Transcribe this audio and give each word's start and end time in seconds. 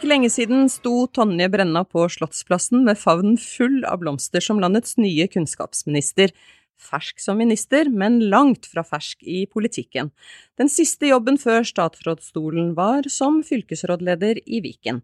ikke 0.00 0.14
lenge 0.14 0.30
siden 0.32 0.62
sto 0.72 1.02
Tonje 1.12 1.44
Brenna 1.52 1.82
på 1.84 2.06
Slottsplassen 2.08 2.86
med 2.86 2.96
favnen 2.96 3.34
full 3.36 3.82
av 3.84 3.98
blomster 4.00 4.40
som 4.40 4.56
landets 4.62 4.94
nye 4.96 5.26
kunnskapsminister. 5.28 6.32
Fersk 6.80 7.20
som 7.20 7.36
minister, 7.36 7.90
men 7.92 8.16
langt 8.32 8.64
fra 8.70 8.80
fersk 8.80 9.20
i 9.28 9.42
politikken. 9.44 10.08
Den 10.56 10.72
siste 10.72 11.10
jobben 11.10 11.36
før 11.36 11.68
statsrådsstolen 11.68 12.72
var 12.78 13.10
som 13.12 13.42
fylkesrådleder 13.44 14.40
i 14.46 14.62
Viken. 14.64 15.02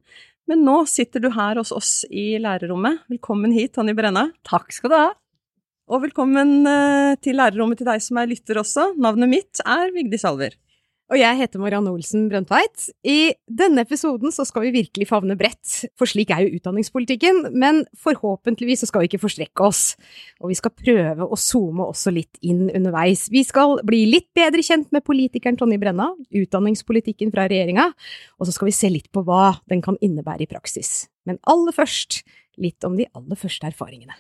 Men 0.49 0.65
nå 0.65 0.79
sitter 0.89 1.21
du 1.21 1.29
her 1.35 1.61
hos 1.61 1.75
oss 1.77 1.93
i 2.09 2.39
lærerrommet. 2.41 3.05
Velkommen 3.13 3.53
hit, 3.53 3.75
Tonje 3.77 3.93
Brenna. 3.99 4.31
Takk 4.49 4.73
skal 4.73 4.95
du 4.95 4.97
ha. 4.97 5.11
Og 5.93 6.07
velkommen 6.09 6.63
eh, 6.65 7.19
til 7.21 7.37
lærerrommet 7.37 7.83
til 7.83 7.93
deg 7.93 8.01
som 8.01 8.17
er 8.23 8.33
lytter 8.33 8.65
også. 8.65 8.95
Navnet 8.97 9.29
mitt 9.29 9.61
er 9.61 9.93
Vigdis 9.93 10.25
Alver. 10.25 10.57
Og 11.07 11.21
jeg 11.21 11.39
heter 11.39 11.61
Marianne 11.63 11.93
Olsen 11.95 12.25
Brøndtveit. 12.27 12.89
I 13.07 13.31
denne 13.47 13.85
episoden 13.87 14.33
så 14.35 14.43
skal 14.49 14.65
vi 14.65 14.73
virkelig 14.75 15.07
favne 15.07 15.37
bredt, 15.39 15.85
for 15.95 16.11
slik 16.11 16.33
er 16.35 16.43
jo 16.43 16.59
utdanningspolitikken, 16.59 17.53
men 17.55 17.85
forhåpentligvis 18.03 18.83
så 18.83 18.89
skal 18.91 19.05
vi 19.05 19.11
ikke 19.13 19.23
forstrekke 19.23 19.69
oss. 19.69 19.95
Og 20.43 20.51
vi 20.51 20.59
skal 20.59 20.75
prøve 20.75 21.29
å 21.31 21.39
zoome 21.39 21.87
også 21.87 22.11
litt 22.11 22.43
inn 22.43 22.67
underveis. 22.75 23.29
Vi 23.31 23.45
skal 23.47 23.79
bli 23.87 24.03
litt 24.11 24.33
bedre 24.35 24.67
kjent 24.67 24.91
med 24.91 25.07
politikeren 25.07 25.59
Tonje 25.61 25.79
Brenna, 25.79 26.11
utdanningspolitikken 26.35 27.31
fra 27.35 27.47
regjeringa, 27.47 27.93
og 28.41 28.51
så 28.51 28.57
skal 28.57 28.73
vi 28.73 28.79
se 28.83 28.91
litt 28.91 29.13
på 29.15 29.23
hva 29.29 29.61
den 29.71 29.87
kan 29.87 30.01
innebære 30.03 30.49
i 30.49 30.51
praksis. 30.51 31.05
Men 31.23 31.39
aller 31.47 31.77
først 31.77 32.25
litt 32.59 32.83
om 32.89 32.99
de 32.99 33.07
aller 33.15 33.39
første 33.39 33.71
erfaringene. 33.71 34.19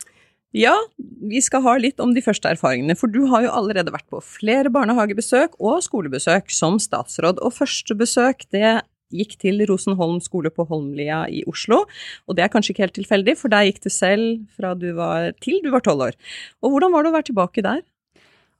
Ja, 0.54 0.74
vi 0.98 1.40
skal 1.42 1.64
ha 1.64 1.74
litt 1.80 1.98
om 2.00 2.12
de 2.14 2.22
første 2.24 2.48
erfaringene, 2.54 2.94
for 2.98 3.10
du 3.10 3.24
har 3.32 3.42
jo 3.44 3.54
allerede 3.58 3.92
vært 3.92 4.06
på 4.12 4.20
flere 4.22 4.70
barnehagebesøk 4.72 5.58
og 5.58 5.82
skolebesøk 5.84 6.52
som 6.54 6.78
statsråd, 6.80 7.42
og 7.42 7.56
første 7.56 7.96
besøk 7.98 8.46
det 8.54 8.78
gikk 9.14 9.36
til 9.42 9.62
Rosenholm 9.68 10.18
skole 10.22 10.50
på 10.54 10.66
Holmlia 10.68 11.24
i 11.30 11.42
Oslo, 11.50 11.82
og 12.26 12.38
det 12.38 12.46
er 12.46 12.52
kanskje 12.52 12.74
ikke 12.74 12.86
helt 12.86 12.96
tilfeldig, 12.98 13.36
for 13.38 13.52
der 13.52 13.66
gikk 13.68 13.82
du 13.84 13.90
selv 13.92 14.46
fra 14.56 14.72
du 14.78 14.88
var 14.96 15.32
til 15.42 15.60
du 15.64 15.70
var 15.74 15.84
tolv 15.86 16.08
år. 16.08 16.18
Og 16.62 16.74
hvordan 16.74 16.94
var 16.94 17.04
det 17.04 17.12
å 17.12 17.16
være 17.16 17.28
tilbake 17.30 17.66
der? 17.66 17.82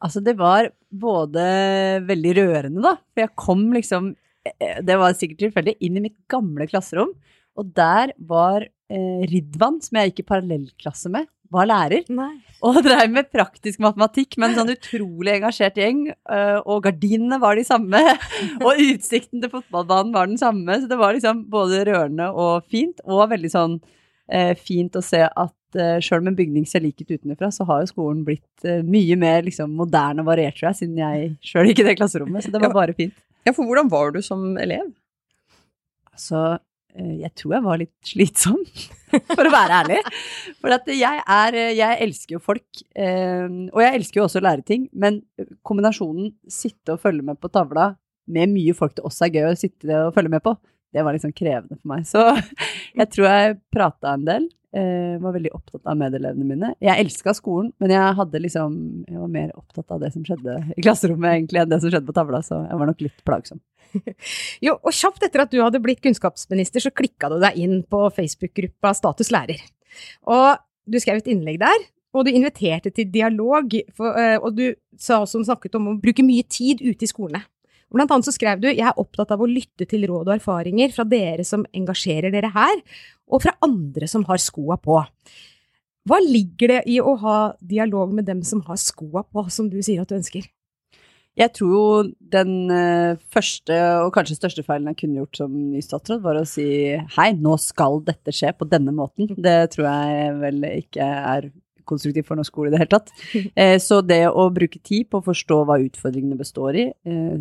Altså, 0.04 0.20
det 0.20 0.36
var 0.38 0.70
både 0.92 1.46
veldig 2.06 2.34
rørende, 2.36 2.82
da, 2.84 2.96
for 3.14 3.24
jeg 3.24 3.36
kom 3.40 3.62
liksom 3.72 4.10
eh, 4.44 4.82
Det 4.84 4.98
var 5.00 5.16
sikkert 5.16 5.46
tilfeldig, 5.46 5.78
inn 5.80 5.96
i 5.96 6.04
mitt 6.08 6.18
gamle 6.30 6.68
klasserom, 6.68 7.14
og 7.56 7.72
der 7.78 8.12
var 8.18 8.66
eh, 8.66 9.24
Ridvan, 9.30 9.80
som 9.80 9.98
jeg 9.98 10.12
gikk 10.12 10.26
i 10.26 10.28
parallellklasse 10.34 11.12
med, 11.14 11.30
var 11.52 11.68
lærer. 11.70 12.06
Nei. 12.12 12.32
Og 12.66 12.78
dreiv 12.84 13.10
med 13.12 13.28
praktisk 13.30 13.82
matematikk 13.84 14.38
med 14.40 14.50
en 14.50 14.60
sånn 14.60 14.72
utrolig 14.72 15.34
engasjert 15.36 15.76
gjeng. 15.78 16.06
øh, 16.32 16.58
Og 16.64 16.82
gardinene 16.86 17.38
var 17.42 17.58
de 17.58 17.64
samme, 17.68 18.00
og 18.66 18.80
utsikten 18.80 19.42
til 19.42 19.52
fotballbanen 19.52 20.14
var 20.14 20.30
den 20.30 20.40
samme. 20.40 20.80
Så 20.80 20.88
det 20.90 20.98
var 20.98 21.14
liksom 21.16 21.44
både 21.52 21.84
rørende 21.88 22.30
og 22.32 22.64
fint, 22.72 23.02
og 23.04 23.28
veldig 23.34 23.52
sånn 23.52 23.78
eh, 24.32 24.54
fint 24.58 24.96
å 24.96 25.04
se 25.04 25.22
at 25.28 25.78
eh, 25.78 25.98
sjøl 26.04 26.24
om 26.24 26.32
en 26.32 26.38
bygning 26.38 26.66
ser 26.68 26.82
lik 26.84 27.02
ut 27.04 27.12
utenfra, 27.12 27.52
så 27.52 27.66
har 27.68 27.84
jo 27.84 27.92
skolen 27.92 28.24
blitt 28.26 28.66
eh, 28.66 28.82
mye 28.86 29.18
mer 29.20 29.44
liksom 29.46 29.76
moderne 29.76 30.24
og 30.24 30.30
variert, 30.32 30.56
tror 30.58 30.70
jeg, 30.72 30.80
siden 30.82 31.02
jeg 31.02 31.34
sjøl 31.44 31.70
gikk 31.70 31.84
i 31.84 31.90
det 31.90 31.98
klasserommet. 32.00 32.46
Så 32.46 32.54
det 32.54 32.62
var 32.64 32.74
bare 32.74 32.96
fint. 32.96 33.14
Ja, 33.46 33.52
for 33.54 33.68
hvordan 33.68 33.92
var 33.92 34.10
du 34.16 34.22
som 34.24 34.56
elev? 34.58 34.88
Altså, 36.16 36.56
jeg 36.96 37.32
tror 37.36 37.56
jeg 37.56 37.64
var 37.66 37.80
litt 37.80 38.08
slitsom, 38.08 38.62
for 39.36 39.44
å 39.48 39.52
være 39.52 39.82
ærlig. 39.82 40.00
For 40.60 40.92
jeg 40.92 41.22
er 41.22 41.58
Jeg 41.76 42.00
elsker 42.06 42.38
jo 42.38 42.42
folk, 42.42 42.82
eh, 42.96 43.46
og 43.72 43.82
jeg 43.84 44.00
elsker 44.00 44.20
jo 44.20 44.26
også 44.28 44.40
å 44.42 44.46
lære 44.48 44.66
ting, 44.66 44.88
men 44.92 45.20
kombinasjonen 45.66 46.32
sitte 46.48 46.96
og 46.96 47.02
følge 47.04 47.26
med 47.26 47.40
på 47.40 47.52
tavla 47.52 47.92
med 48.26 48.50
mye 48.50 48.74
folk 48.74 48.96
det 48.96 49.04
også 49.06 49.28
er 49.28 49.36
gøy 49.36 49.50
å 49.52 49.58
sitte 49.58 50.00
og 50.08 50.14
følge 50.16 50.32
med 50.32 50.42
på, 50.44 50.56
det 50.94 51.04
var 51.04 51.14
liksom 51.14 51.34
krevende 51.36 51.76
for 51.76 51.92
meg. 51.92 52.06
Så 52.08 52.22
jeg 53.00 53.10
tror 53.12 53.28
jeg 53.28 53.58
prata 53.74 54.14
en 54.16 54.26
del. 54.26 54.48
Eh, 54.74 55.16
Var 55.22 55.36
veldig 55.36 55.52
opptatt 55.54 55.82
av 55.86 55.98
medelevene 56.00 56.48
mine. 56.48 56.72
Jeg 56.82 57.04
elska 57.04 57.34
skolen, 57.36 57.72
men 57.82 57.94
jeg 57.94 58.42
liksom 58.42 58.76
Jeg 59.08 59.20
var 59.20 59.32
mer 59.32 59.50
opptatt 59.54 59.90
av 59.94 60.02
det 60.02 60.12
som 60.14 60.24
skjedde 60.26 60.58
i 60.76 60.84
klasserommet 60.84 61.36
egentlig 61.36 61.62
enn 61.62 61.72
det 61.72 61.80
som 61.82 61.92
skjedde 61.92 62.08
på 62.08 62.16
tavla, 62.16 62.42
så 62.42 62.62
jeg 62.66 62.80
var 62.80 62.92
nok 62.92 63.02
litt 63.06 63.24
plagsom. 63.28 63.62
Jo, 64.66 64.76
og 64.76 64.92
kjapt 64.92 65.24
etter 65.26 65.44
at 65.44 65.52
du 65.52 65.60
hadde 65.62 65.82
blitt 65.82 66.02
kunnskapsminister, 66.04 66.82
så 66.82 66.92
klikka 66.94 67.30
du 67.32 67.38
deg 67.42 67.58
inn 67.60 67.82
på 67.88 68.06
Facebook-gruppa 68.16 68.94
Status 68.96 69.30
lærer. 69.34 69.60
Og 70.28 70.56
du 70.86 70.98
skrev 71.02 71.22
et 71.22 71.30
innlegg 71.30 71.60
der, 71.62 71.86
og 72.16 72.26
du 72.26 72.32
inviterte 72.32 72.92
til 72.94 73.10
dialog, 73.12 73.74
for, 73.96 74.16
eh, 74.16 74.38
og 74.40 74.56
du 74.56 74.74
sa 74.98 75.20
også 75.22 75.44
snakket 75.44 75.76
om 75.76 75.92
å 75.92 76.00
bruke 76.00 76.24
mye 76.24 76.46
tid 76.48 76.80
ute 76.80 77.04
i 77.04 77.10
skolene. 77.10 77.44
Blant 77.96 78.12
annet 78.12 78.28
så 78.28 78.34
skrev 78.34 78.60
du 78.60 78.68
jeg 78.68 78.84
er 78.84 79.00
opptatt 79.00 79.32
av 79.32 79.42
å 79.42 79.48
lytte 79.48 79.88
til 79.88 80.04
råd 80.10 80.28
og 80.28 80.34
erfaringer 80.36 80.92
fra 80.92 81.06
dere 81.08 81.46
som 81.48 81.64
engasjerer 81.76 82.34
dere 82.34 82.52
her, 82.52 82.80
og 83.26 83.42
fra 83.46 83.56
andre 83.64 84.08
som 84.10 84.26
har 84.28 84.42
skoa 84.42 84.76
på. 84.80 85.00
Hva 86.06 86.18
ligger 86.22 86.76
det 86.76 86.82
i 86.92 87.00
å 87.02 87.16
ha 87.18 87.38
dialog 87.58 88.12
med 88.14 88.28
dem 88.28 88.44
som 88.46 88.60
har 88.68 88.78
skoa 88.78 89.24
på, 89.26 89.48
som 89.50 89.70
du 89.72 89.80
sier 89.82 90.04
at 90.04 90.12
du 90.12 90.18
ønsker? 90.20 90.44
Jeg 91.36 91.52
tror 91.52 91.72
jo 91.74 91.88
den 92.32 92.70
eh, 92.72 93.18
første 93.32 93.76
og 94.06 94.14
kanskje 94.14 94.38
største 94.38 94.62
feilen 94.64 94.88
jeg 94.92 95.02
kunne 95.02 95.20
gjort 95.20 95.40
som 95.42 95.52
ny 95.52 95.82
statsråd, 95.84 96.22
var 96.24 96.38
å 96.40 96.46
si 96.48 96.68
hei, 97.18 97.28
nå 97.36 97.58
skal 97.60 98.00
dette 98.06 98.32
skje 98.32 98.54
på 98.56 98.68
denne 98.70 98.94
måten. 98.96 99.28
Det 99.36 99.58
tror 99.74 99.88
jeg 99.90 100.36
vel 100.40 100.64
ikke 100.70 101.10
er 101.34 101.50
konstruktivt 101.88 102.28
for 102.28 102.38
norsk 102.38 102.52
skole 102.52 102.70
i 102.70 102.74
det 102.74 102.82
hele 102.82 102.92
tatt. 102.92 103.12
Eh, 103.56 103.76
så 103.80 104.00
det 104.04 104.26
å 104.28 104.48
bruke 104.52 104.80
tid 104.84 105.08
på 105.10 105.20
å 105.20 105.24
forstå 105.24 105.56
hva 105.64 105.78
utfordringene 105.80 106.36
består 106.38 106.76
i, 106.76 106.84
eh, 106.90 107.36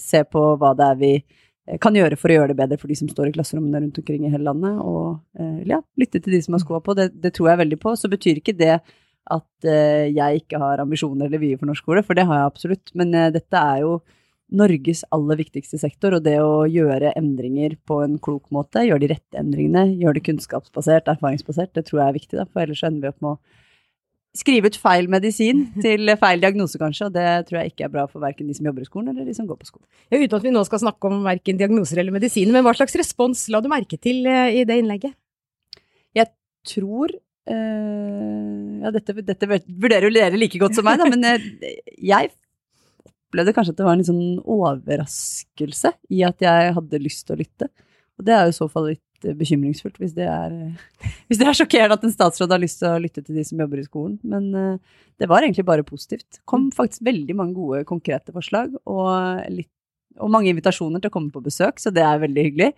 se 0.00 0.22
på 0.28 0.42
hva 0.60 0.72
det 0.76 0.88
er 0.90 0.98
vi 1.00 1.12
eh, 1.16 1.78
kan 1.82 1.96
gjøre 1.96 2.18
for 2.20 2.32
å 2.32 2.36
gjøre 2.36 2.50
det 2.52 2.58
bedre 2.58 2.78
for 2.80 2.92
de 2.92 2.98
som 2.98 3.08
står 3.08 3.30
i 3.30 3.34
klasserommene 3.36 3.80
rundt 3.84 4.00
omkring 4.02 4.26
i 4.26 4.32
hele 4.32 4.48
landet, 4.48 4.80
og 4.82 5.68
ja, 5.68 5.80
lytte 6.00 6.20
til 6.20 6.36
de 6.36 6.42
som 6.44 6.56
har 6.56 6.64
skoa 6.64 6.82
på, 6.84 6.96
det, 6.98 7.08
det 7.22 7.32
tror 7.36 7.52
jeg 7.52 7.62
veldig 7.62 7.80
på. 7.82 7.94
Så 7.98 8.10
betyr 8.12 8.42
ikke 8.42 8.56
det 8.58 8.76
at 8.76 9.66
jeg 9.66 10.42
ikke 10.42 10.60
har 10.62 10.82
ambisjoner 10.82 11.26
eller 11.26 11.42
vyer 11.42 11.58
for 11.58 11.70
norsk 11.70 11.82
skole, 11.82 12.04
for 12.06 12.18
det 12.18 12.26
har 12.28 12.42
jeg 12.42 12.50
absolutt. 12.52 12.92
Men 12.98 13.14
dette 13.34 13.62
er 13.62 13.82
jo 13.82 13.96
Norges 14.54 15.02
aller 15.10 15.40
viktigste 15.40 15.78
sektor, 15.80 16.14
og 16.14 16.22
det 16.22 16.36
å 16.38 16.66
gjøre 16.70 17.14
endringer 17.18 17.74
på 17.88 17.98
en 18.04 18.14
klok 18.22 18.46
måte, 18.54 18.84
gjøre 18.86 19.02
de 19.02 19.10
rette 19.16 19.40
endringene, 19.40 19.88
gjøre 19.98 20.20
det 20.20 20.26
kunnskapsbasert, 20.28 21.10
erfaringsbasert, 21.10 21.72
det 21.74 21.86
tror 21.88 22.02
jeg 22.02 22.06
er 22.08 22.18
viktig, 22.20 22.38
da, 22.38 22.46
for 22.46 22.62
ellers 22.62 22.84
ender 22.86 23.08
vi 23.08 23.10
opp 23.10 23.24
med 23.24 23.34
å 23.34 23.64
skrive 24.38 24.70
ut 24.70 24.78
feil 24.80 25.08
medisin 25.12 25.66
til 25.84 26.12
feil 26.20 26.42
diagnose, 26.42 26.80
kanskje, 26.80 27.08
og 27.08 27.16
det 27.16 27.26
tror 27.48 27.60
jeg 27.60 27.74
ikke 27.74 27.86
er 27.88 27.92
bra 27.92 28.06
for 28.10 28.24
verken 28.24 28.48
de 28.48 28.56
som 28.56 28.68
jobber 28.68 28.86
i 28.86 28.88
skolen, 28.88 29.12
eller 29.12 29.28
de 29.28 29.36
som 29.36 29.48
går 29.48 29.60
på 29.60 29.70
skolen. 29.70 29.86
Ja, 30.10 30.20
uten 30.20 30.38
at 30.38 30.46
vi 30.46 30.54
nå 30.54 30.64
skal 30.68 30.82
snakke 30.84 31.10
om 31.10 31.22
verken 31.26 31.60
diagnoser 31.60 32.02
eller 32.02 32.14
medisiner, 32.14 32.54
men 32.56 32.66
hva 32.66 32.74
slags 32.76 32.96
respons 32.98 33.46
la 33.52 33.62
du 33.64 33.70
merke 33.72 34.00
til 34.00 34.26
eh, 34.30 34.62
i 34.62 34.64
det 34.68 34.80
innlegget? 34.82 35.16
Jeg 36.16 36.32
tror 36.66 37.12
øh, 37.12 38.82
Ja, 38.82 38.92
dette, 38.94 39.14
dette 39.26 39.48
vurderer 39.48 40.06
jo 40.06 40.14
dere 40.14 40.38
like 40.38 40.60
godt 40.60 40.76
som 40.78 40.86
meg, 40.86 41.00
da, 41.00 41.08
men 41.10 41.24
jeg, 41.26 41.80
jeg 42.04 42.34
opplevde 43.36 43.54
kanskje 43.56 43.74
at 43.74 43.80
det 43.80 43.86
var 43.86 43.96
en 43.96 44.02
litt 44.02 44.10
sånn 44.10 44.38
overraskelse 44.42 45.92
i 46.14 46.22
at 46.26 46.44
jeg 46.44 46.72
hadde 46.76 47.02
lyst 47.02 47.26
til 47.26 47.36
å 47.36 47.40
lytte. 47.40 47.68
Og 48.16 48.24
det 48.26 48.34
er 48.34 48.46
jo 48.46 48.54
i 48.54 48.56
så 48.56 48.68
fall 48.72 48.90
litt 48.92 49.02
eh, 49.24 49.36
bekymringsfullt, 49.38 49.96
hvis 50.02 50.14
det 50.16 50.26
er, 50.28 50.54
hvis 51.28 51.40
det 51.40 51.48
er 51.48 51.58
sjokkerende 51.58 51.96
at 51.98 52.04
en 52.06 52.14
statsråd 52.14 52.52
har 52.52 52.62
lyst 52.62 52.82
til 52.82 52.90
å 52.90 53.00
lytte 53.02 53.24
til 53.24 53.38
de 53.38 53.46
som 53.46 53.62
jobber 53.62 53.80
i 53.80 53.86
skolen. 53.86 54.18
Men 54.26 54.50
eh, 54.52 55.02
det 55.20 55.30
var 55.30 55.46
egentlig 55.46 55.66
bare 55.68 55.86
positivt. 55.86 56.42
kom 56.44 56.68
faktisk 56.74 57.04
veldig 57.06 57.36
mange 57.38 57.56
gode, 57.56 57.84
konkrete 57.88 58.34
forslag, 58.34 58.74
og, 58.84 59.10
litt, 59.52 59.72
og 60.20 60.32
mange 60.32 60.52
invitasjoner 60.52 61.00
til 61.00 61.12
å 61.12 61.16
komme 61.16 61.32
på 61.32 61.44
besøk, 61.44 61.80
så 61.80 61.92
det 61.94 62.04
er 62.04 62.20
veldig 62.22 62.48
hyggelig. 62.50 62.72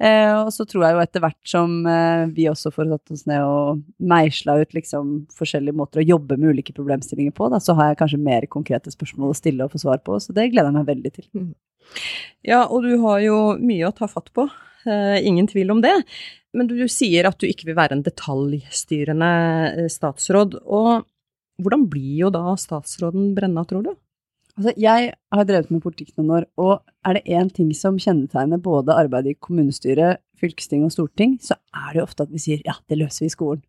Eh, 0.00 0.32
og 0.32 0.48
så 0.54 0.64
tror 0.64 0.86
jeg 0.86 0.96
jo 0.96 1.00
etter 1.02 1.20
hvert 1.20 1.50
som 1.50 1.72
eh, 1.84 2.22
vi 2.32 2.46
også 2.48 2.70
får 2.72 2.88
satt 2.88 3.16
oss 3.16 3.24
ned 3.28 3.44
og 3.44 3.82
meisla 4.00 4.54
ut 4.62 4.72
liksom 4.72 5.10
forskjellige 5.36 5.76
måter 5.76 6.00
å 6.00 6.06
jobbe 6.14 6.38
med 6.40 6.54
ulike 6.54 6.72
problemstillinger 6.76 7.34
på, 7.36 7.50
da, 7.52 7.60
så 7.60 7.76
har 7.76 7.90
jeg 7.90 7.98
kanskje 8.00 8.22
mer 8.24 8.46
konkrete 8.48 8.92
spørsmål 8.94 9.34
å 9.34 9.36
stille 9.36 9.66
og 9.66 9.74
få 9.74 9.82
svar 9.82 10.00
på, 10.06 10.16
så 10.24 10.32
det 10.36 10.48
gleder 10.54 10.72
jeg 10.72 10.78
meg 10.78 10.88
veldig 10.88 11.12
til. 11.18 11.28
Ja, 12.46 12.64
og 12.66 12.84
du 12.86 12.94
har 13.04 13.20
jo 13.24 13.38
mye 13.60 13.88
å 13.88 13.94
ta 13.96 14.08
fatt 14.10 14.30
på. 14.36 14.46
Eh, 14.88 15.18
ingen 15.26 15.48
tvil 15.50 15.72
om 15.74 15.82
det. 15.84 15.94
Men 16.56 16.66
du, 16.70 16.76
sier 16.90 17.28
at 17.28 17.38
du 17.38 17.46
ikke 17.46 17.68
vil 17.68 17.78
være 17.78 17.98
en 17.98 18.04
detaljstyrende 18.06 19.32
eh, 19.84 19.90
statsråd. 19.92 20.58
Og 20.64 21.04
hvordan 21.60 21.86
blir 21.92 22.24
jo 22.24 22.30
da 22.34 22.56
statsråden 22.58 23.34
Brenna, 23.36 23.66
tror 23.68 23.84
du? 23.86 23.92
Altså, 24.58 24.74
jeg 24.80 25.12
har 25.32 25.46
drevet 25.48 25.70
med 25.72 25.82
politikk 25.84 26.16
noen 26.18 26.32
år, 26.40 26.46
og 26.60 26.80
er 27.06 27.16
det 27.16 27.32
én 27.32 27.48
ting 27.54 27.70
som 27.76 28.00
kjennetegner 28.00 28.60
både 28.60 28.96
arbeidet 28.98 29.36
i 29.36 29.40
kommunestyret, 29.40 30.20
fylkesting 30.40 30.82
og 30.84 30.92
storting, 30.92 31.36
så 31.40 31.56
er 31.76 31.92
det 31.92 32.00
jo 32.00 32.06
ofte 32.08 32.26
at 32.26 32.32
vi 32.32 32.40
sier 32.42 32.64
ja, 32.66 32.74
det 32.90 32.98
løser 33.00 33.24
vi 33.24 33.30
i 33.30 33.34
skolen. 33.36 33.62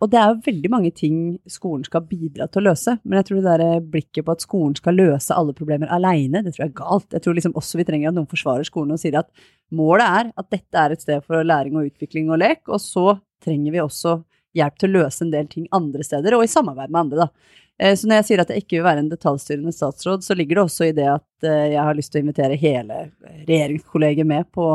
Og 0.00 0.08
det 0.08 0.16
er 0.16 0.30
jo 0.30 0.44
veldig 0.46 0.70
mange 0.72 0.90
ting 0.96 1.16
skolen 1.50 1.82
skal 1.84 2.06
bidra 2.08 2.46
til 2.48 2.62
å 2.62 2.70
løse, 2.70 2.94
men 3.04 3.18
jeg 3.18 3.26
tror 3.28 3.40
det 3.44 3.56
der 3.60 3.82
blikket 3.84 4.24
på 4.24 4.32
at 4.32 4.44
skolen 4.46 4.76
skal 4.78 4.96
løse 4.96 5.36
alle 5.36 5.52
problemer 5.56 5.92
aleine, 5.92 6.40
det 6.40 6.54
tror 6.54 6.64
jeg 6.64 6.70
er 6.70 6.78
galt. 6.78 7.08
Jeg 7.12 7.24
tror 7.26 7.36
liksom 7.36 7.56
også 7.60 7.80
vi 7.80 7.86
trenger 7.88 8.08
at 8.08 8.16
noen 8.16 8.30
forsvarer 8.30 8.64
skolen 8.64 8.96
og 8.96 9.02
sier 9.02 9.18
at 9.20 9.28
målet 9.76 10.06
er 10.06 10.30
at 10.40 10.48
dette 10.56 10.80
er 10.80 10.94
et 10.94 11.04
sted 11.04 11.20
for 11.26 11.44
læring 11.44 11.76
og 11.76 11.90
utvikling 11.90 12.32
og 12.32 12.40
lek, 12.40 12.62
og 12.72 12.80
så 12.80 13.18
trenger 13.44 13.76
vi 13.76 13.82
også 13.84 14.16
hjelp 14.56 14.80
til 14.80 14.90
å 14.90 15.02
løse 15.04 15.26
en 15.26 15.34
del 15.34 15.50
ting 15.52 15.68
andre 15.76 16.06
steder, 16.06 16.36
og 16.36 16.46
i 16.46 16.50
samarbeid 16.50 16.90
med 16.90 17.02
andre, 17.04 17.26
da. 17.26 17.58
Eh, 17.80 17.94
Så 17.96 18.08
når 18.08 18.20
jeg 18.20 18.28
sier 18.30 18.40
at 18.42 18.50
jeg 18.52 18.64
ikke 18.64 18.78
vil 18.78 18.88
være 18.88 19.04
en 19.04 19.12
detaljstyrende 19.12 19.72
statsråd, 19.76 20.24
så 20.24 20.36
ligger 20.36 20.58
det 20.58 20.64
også 20.64 20.88
i 20.88 20.96
det 20.96 21.06
at 21.12 21.46
eh, 21.46 21.76
jeg 21.76 21.84
har 21.84 21.96
lyst 21.96 22.12
til 22.12 22.20
å 22.20 22.24
invitere 22.24 22.58
hele 22.60 22.98
regjeringskollegiet 23.46 24.26
med 24.28 24.48
på 24.52 24.72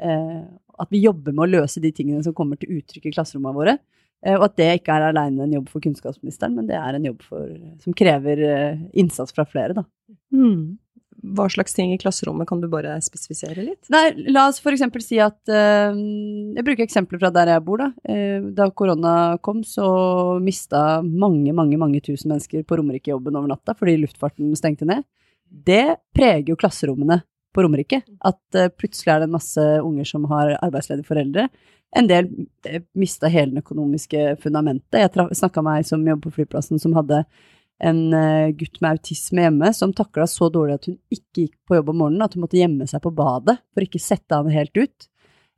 eh, 0.00 0.42
at 0.82 0.92
vi 0.92 1.04
jobber 1.04 1.36
med 1.36 1.46
å 1.46 1.52
løse 1.60 1.80
de 1.80 1.92
tingene 1.92 2.24
som 2.24 2.34
kommer 2.34 2.56
til 2.60 2.78
uttrykk 2.80 3.08
i 3.08 3.14
klasserommene 3.14 3.56
våre. 3.56 3.78
Eh, 4.26 4.36
og 4.38 4.46
at 4.48 4.58
det 4.60 4.68
ikke 4.78 4.94
er 4.94 5.08
alene 5.10 5.46
en 5.46 5.56
jobb 5.58 5.72
for 5.72 5.84
kunnskapsministeren, 5.84 6.54
men 6.58 6.68
det 6.70 6.78
er 6.78 6.98
en 6.98 7.10
jobb 7.10 7.24
for, 7.26 7.50
som 7.82 7.96
krever 7.96 8.46
eh, 8.46 8.86
innsats 9.02 9.34
fra 9.34 9.46
flere, 9.48 9.76
da. 9.80 9.86
Mm. 10.34 10.78
Hva 11.36 11.46
slags 11.52 11.76
ting 11.76 11.92
i 11.94 11.98
klasserommet 12.02 12.48
kan 12.50 12.58
du 12.58 12.66
bare 12.70 12.96
spesifisere 13.04 13.62
litt? 13.62 13.86
Nei, 13.94 14.08
la 14.34 14.48
oss 14.50 14.58
eksempel 14.66 15.04
si 15.04 15.20
at 15.22 15.38
uh, 15.46 15.94
Jeg 15.94 16.64
bruker 16.66 16.82
eksempler 16.82 17.20
fra 17.22 17.30
der 17.30 17.52
jeg 17.52 17.62
bor, 17.62 17.78
da. 17.78 17.92
Uh, 18.02 18.48
da 18.56 18.66
korona 18.74 19.12
kom, 19.38 19.60
så 19.62 19.86
mista 20.42 20.98
mange, 21.06 21.54
mange, 21.54 21.78
mange 21.78 22.02
tusen 22.02 22.32
mennesker 22.32 22.66
på 22.66 22.80
Romerike 22.80 23.12
jobben 23.12 23.38
over 23.38 23.52
natta 23.52 23.76
fordi 23.78 24.00
luftfarten 24.02 24.50
stengte 24.58 24.88
ned. 24.88 25.06
Det 25.46 25.94
preger 26.16 26.50
jo 26.50 26.58
klasserommene 26.58 27.20
på 27.54 27.64
Romerike. 27.64 28.02
At 28.24 28.58
uh, 28.58 28.70
plutselig 28.72 29.14
er 29.14 29.22
det 29.22 29.30
en 29.30 29.36
masse 29.36 29.68
unger 29.82 30.08
som 30.08 30.26
har 30.32 30.56
arbeidsledige 30.58 31.08
foreldre. 31.08 31.48
En 31.92 32.08
del 32.08 32.30
mista 32.96 33.28
hele 33.28 33.52
det 33.52 33.66
økonomiske 33.66 34.36
fundamentet. 34.40 35.02
Jeg 35.02 35.36
snakka 35.36 35.64
med 35.64 35.82
ei 35.82 35.88
som 35.88 36.06
jobber 36.08 36.30
på 36.30 36.38
flyplassen, 36.38 36.80
som 36.80 36.96
hadde 36.96 37.20
en 37.82 38.12
eh, 38.14 38.50
gutt 38.56 38.80
med 38.80 38.96
autisme 38.96 39.42
hjemme 39.42 39.72
som 39.74 39.92
takla 39.96 40.26
så 40.30 40.48
dårlig 40.54 40.76
at 40.78 40.88
hun 40.88 40.98
ikke 41.12 41.46
gikk 41.46 41.54
på 41.66 41.78
jobb 41.78 41.90
om 41.92 42.02
morgenen, 42.04 42.24
at 42.24 42.36
hun 42.36 42.44
måtte 42.44 42.60
gjemme 42.60 42.86
seg 42.88 43.02
på 43.02 43.12
badet 43.16 43.58
for 43.74 43.84
ikke 43.84 44.02
sette 44.02 44.38
han 44.38 44.50
helt 44.54 44.76
ut. 44.78 45.08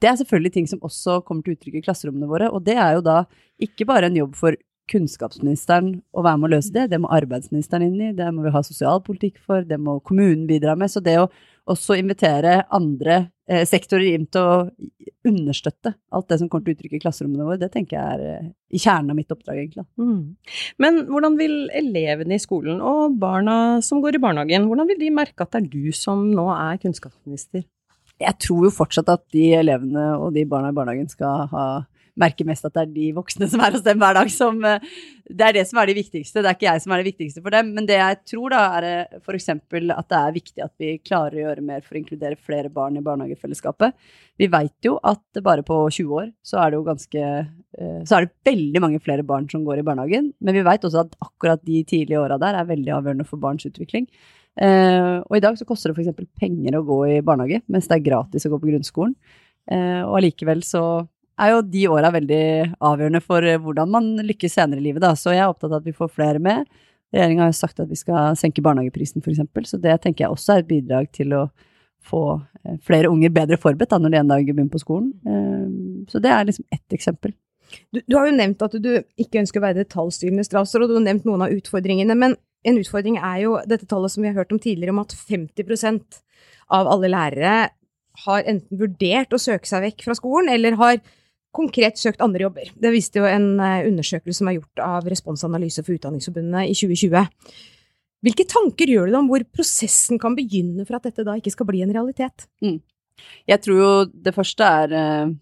Det 0.00 0.10
er 0.10 0.16
selvfølgelig 0.20 0.54
ting 0.54 0.68
som 0.70 0.82
også 0.84 1.20
kommer 1.26 1.44
til 1.44 1.56
uttrykk 1.56 1.78
i 1.78 1.84
klasserommene 1.84 2.28
våre, 2.30 2.50
og 2.50 2.64
det 2.66 2.78
er 2.80 2.96
jo 2.96 3.04
da 3.04 3.18
ikke 3.62 3.86
bare 3.88 4.10
en 4.10 4.18
jobb 4.24 4.38
for 4.38 4.56
kunnskapsministeren 4.90 5.94
å 6.12 6.24
være 6.24 6.40
med 6.40 6.48
å 6.48 6.56
løse 6.56 6.72
det, 6.74 6.88
det 6.92 7.00
må 7.00 7.12
arbeidsministeren 7.14 7.86
inn 7.86 8.00
i, 8.10 8.12
det 8.16 8.26
må 8.36 8.44
vi 8.44 8.52
ha 8.52 8.60
sosialpolitikk 8.64 9.38
for, 9.40 9.64
det 9.64 9.78
må 9.80 9.96
kommunen 10.04 10.44
bidra 10.48 10.74
med. 10.76 10.92
Så 10.92 11.00
det 11.04 11.16
å 11.22 11.30
også 11.70 11.96
invitere 11.96 12.58
andre 12.74 13.16
eh, 13.48 13.64
sektorer 13.68 14.14
inn 14.14 14.26
til 14.32 14.44
å 14.44 14.56
understøtte 15.24 15.94
alt 16.12 16.28
det 16.28 16.38
som 16.40 16.50
kommer 16.52 16.66
til 16.66 16.76
uttrykk 16.76 16.96
i 16.98 17.00
klasserommene 17.02 17.46
våre, 17.46 17.60
det 17.62 17.70
tenker 17.72 17.96
jeg 17.96 18.16
er 18.18 18.24
eh, 18.34 18.50
i 18.74 18.80
kjernen 18.82 19.14
av 19.14 19.18
mitt 19.18 19.32
oppdrag, 19.32 19.62
egentlig. 19.62 19.86
Mm. 20.00 20.64
Men 20.82 21.00
hvordan 21.08 21.38
vil 21.40 21.56
elevene 21.72 22.36
i 22.36 22.42
skolen 22.42 22.82
og 22.84 23.16
barna 23.20 23.56
som 23.84 24.02
går 24.04 24.18
i 24.18 24.22
barnehagen, 24.24 24.68
hvordan 24.68 24.90
vil 24.92 25.00
de 25.00 25.14
merke 25.14 25.46
at 25.46 25.54
det 25.54 25.62
er 25.62 25.70
du 25.72 25.96
som 25.96 26.26
nå 26.32 26.48
er 26.52 26.82
kunnskapsminister? 26.82 27.64
Jeg 28.20 28.38
tror 28.44 28.68
jo 28.68 28.74
fortsatt 28.74 29.08
at 29.10 29.24
de 29.34 29.48
elevene 29.58 30.12
og 30.20 30.34
de 30.36 30.44
barna 30.46 30.70
i 30.70 30.76
barnehagen 30.76 31.10
skal 31.10 31.48
ha 31.50 31.66
merker 32.20 32.46
mest 32.46 32.66
at 32.66 32.74
det 32.76 32.84
er 32.84 32.92
de 32.94 33.08
voksne 33.16 33.48
som 33.50 33.62
er 33.64 33.74
hos 33.74 33.84
dem 33.84 34.00
hver 34.02 34.16
dag, 34.16 34.30
som 34.32 34.60
eh, 34.68 34.82
Det 35.24 35.46
er 35.46 35.56
det 35.56 35.64
som 35.68 35.80
er 35.80 35.88
det 35.88 35.96
viktigste. 35.98 36.42
Det 36.42 36.50
er 36.50 36.56
ikke 36.56 36.68
jeg 36.68 36.82
som 36.84 36.92
er 36.94 37.00
det 37.00 37.08
viktigste 37.08 37.42
for 37.42 37.54
dem. 37.54 37.72
Men 37.76 37.88
det 37.88 37.96
jeg 37.98 38.18
tror, 38.30 38.54
da, 38.54 38.62
er 38.78 38.88
eh, 38.90 39.18
f.eks. 39.22 39.48
at 39.54 40.10
det 40.12 40.20
er 40.20 40.36
viktig 40.36 40.64
at 40.64 40.74
vi 40.80 40.92
klarer 41.00 41.38
å 41.38 41.44
gjøre 41.46 41.64
mer 41.64 41.82
for 41.84 41.96
å 41.96 42.00
inkludere 42.02 42.38
flere 42.38 42.70
barn 42.72 43.00
i 43.00 43.04
barnehagefellesskapet. 43.04 43.96
Vi 44.40 44.50
veit 44.50 44.86
jo 44.86 44.96
at 45.02 45.42
bare 45.46 45.64
på 45.66 45.78
20 45.88 46.14
år 46.20 46.30
så 46.44 46.60
er 46.62 46.72
det 46.72 46.80
jo 46.80 46.86
ganske 46.86 47.24
eh, 47.24 48.00
Så 48.04 48.16
er 48.16 48.26
det 48.26 48.50
veldig 48.50 48.82
mange 48.84 49.02
flere 49.02 49.26
barn 49.26 49.48
som 49.50 49.66
går 49.66 49.82
i 49.82 49.86
barnehagen. 49.86 50.32
Men 50.40 50.58
vi 50.58 50.66
veit 50.66 50.86
også 50.86 51.04
at 51.06 51.18
akkurat 51.24 51.62
de 51.66 51.82
tidlige 51.88 52.20
åra 52.20 52.38
der 52.42 52.60
er 52.60 52.70
veldig 52.70 52.98
avgjørende 52.98 53.28
for 53.28 53.42
barns 53.42 53.66
utvikling. 53.66 54.08
Uh, 54.54 55.18
og 55.26 55.34
i 55.34 55.42
dag 55.42 55.56
så 55.58 55.66
koster 55.66 55.90
det 55.90 55.98
f.eks. 55.98 56.28
penger 56.38 56.76
å 56.78 56.84
gå 56.86 56.98
i 57.10 57.22
barnehage, 57.26 57.64
mens 57.66 57.88
det 57.90 57.96
er 57.96 58.04
gratis 58.06 58.46
å 58.46 58.52
gå 58.52 58.60
på 58.62 58.68
grunnskolen. 58.70 59.16
Uh, 59.66 60.04
og 60.06 60.20
allikevel 60.20 60.62
så 60.62 60.84
er 61.40 61.52
jo 61.52 61.60
de 61.66 61.84
åra 61.90 62.10
veldig 62.14 62.44
avgjørende 62.78 63.22
for 63.24 63.46
eh, 63.46 63.60
hvordan 63.60 63.90
man 63.90 64.10
lykkes 64.26 64.56
senere 64.58 64.82
i 64.82 64.88
livet, 64.88 65.02
da. 65.04 65.14
Så 65.18 65.34
jeg 65.34 65.42
er 65.44 65.50
opptatt 65.50 65.72
av 65.72 65.80
at 65.80 65.88
vi 65.88 65.96
får 65.96 66.12
flere 66.14 66.42
med. 66.42 66.66
Regjeringa 67.14 67.44
har 67.44 67.52
jo 67.52 67.60
sagt 67.60 67.82
at 67.82 67.90
vi 67.90 67.98
skal 67.98 68.34
senke 68.38 68.62
barnehageprisen, 68.64 69.22
f.eks., 69.22 69.70
så 69.70 69.80
det 69.82 70.00
tenker 70.02 70.26
jeg 70.26 70.34
også 70.34 70.54
er 70.54 70.64
et 70.64 70.70
bidrag 70.70 71.10
til 71.14 71.34
å 71.36 71.44
få 72.04 72.24
eh, 72.64 72.78
flere 72.84 73.10
unger 73.10 73.32
bedre 73.34 73.58
forberedt 73.60 73.94
da, 73.94 74.00
når 74.02 74.14
de 74.14 74.20
en 74.20 74.34
dag 74.34 74.50
begynner 74.50 74.72
på 74.72 74.82
skolen. 74.82 75.12
Eh, 75.26 76.08
så 76.10 76.22
det 76.22 76.32
er 76.34 76.48
liksom 76.48 76.68
ett 76.74 76.98
eksempel. 76.98 77.34
Du, 77.90 78.00
du, 78.00 78.16
har 78.16 78.28
jo 78.28 78.36
nevnt 78.36 78.62
at 78.62 78.76
du 78.82 78.90
ikke 79.20 79.40
ønsker 79.40 79.60
å 79.60 79.66
være 79.66 79.82
detaljstyrende 79.82 80.44
statsråd, 80.46 80.86
og 80.86 80.92
du 80.92 80.98
har 81.00 81.08
nevnt 81.08 81.26
noen 81.28 81.46
av 81.46 81.54
utfordringene. 81.54 82.18
Men 82.18 82.36
en 82.64 82.78
utfordring 82.80 83.18
er 83.18 83.40
jo 83.44 83.56
dette 83.68 83.88
tallet 83.90 84.12
som 84.12 84.22
vi 84.24 84.30
har 84.30 84.38
hørt 84.38 84.54
om 84.54 84.60
tidligere, 84.62 84.94
om 84.94 85.02
at 85.02 85.16
50% 85.16 86.20
av 86.74 86.88
alle 86.90 87.10
lærere 87.12 87.56
har 88.24 88.46
enten 88.48 88.78
vurdert 88.78 89.34
å 89.34 89.40
søke 89.42 89.68
seg 89.68 89.82
vekk 89.88 90.06
fra 90.06 90.16
skolen, 90.16 90.52
eller 90.54 90.78
har 90.80 91.00
konkret 91.54 92.00
søkt 92.00 92.22
andre 92.24 92.46
jobber. 92.46 92.72
Det 92.74 92.90
viste 92.94 93.20
jo 93.20 93.28
en 93.28 93.54
eh, 93.62 93.84
undersøkelse 93.88 94.40
som 94.40 94.50
er 94.50 94.58
gjort 94.58 94.82
av 94.82 95.06
Responsanalyse 95.10 95.84
for 95.84 95.96
Utdanningsforbundet 95.96 96.72
i 96.72 96.74
2020. 96.76 97.28
Hvilke 98.24 98.46
tanker 98.48 98.88
gjør 98.88 99.06
du 99.06 99.12
deg 99.12 99.20
om 99.20 99.28
hvor 99.28 99.44
prosessen 99.52 100.20
kan 100.20 100.36
begynne 100.36 100.86
for 100.88 100.98
at 100.98 101.06
dette 101.10 101.26
da 101.26 101.36
ikke 101.38 101.52
skal 101.52 101.68
bli 101.68 101.82
en 101.84 101.92
realitet? 101.92 102.46
Mm. 102.64 102.78
Jeg 103.50 103.62
tror 103.62 103.80
jo 103.80 103.90
det 104.26 104.32
første 104.34 104.70
er 104.80 104.94
uh, 104.96 105.34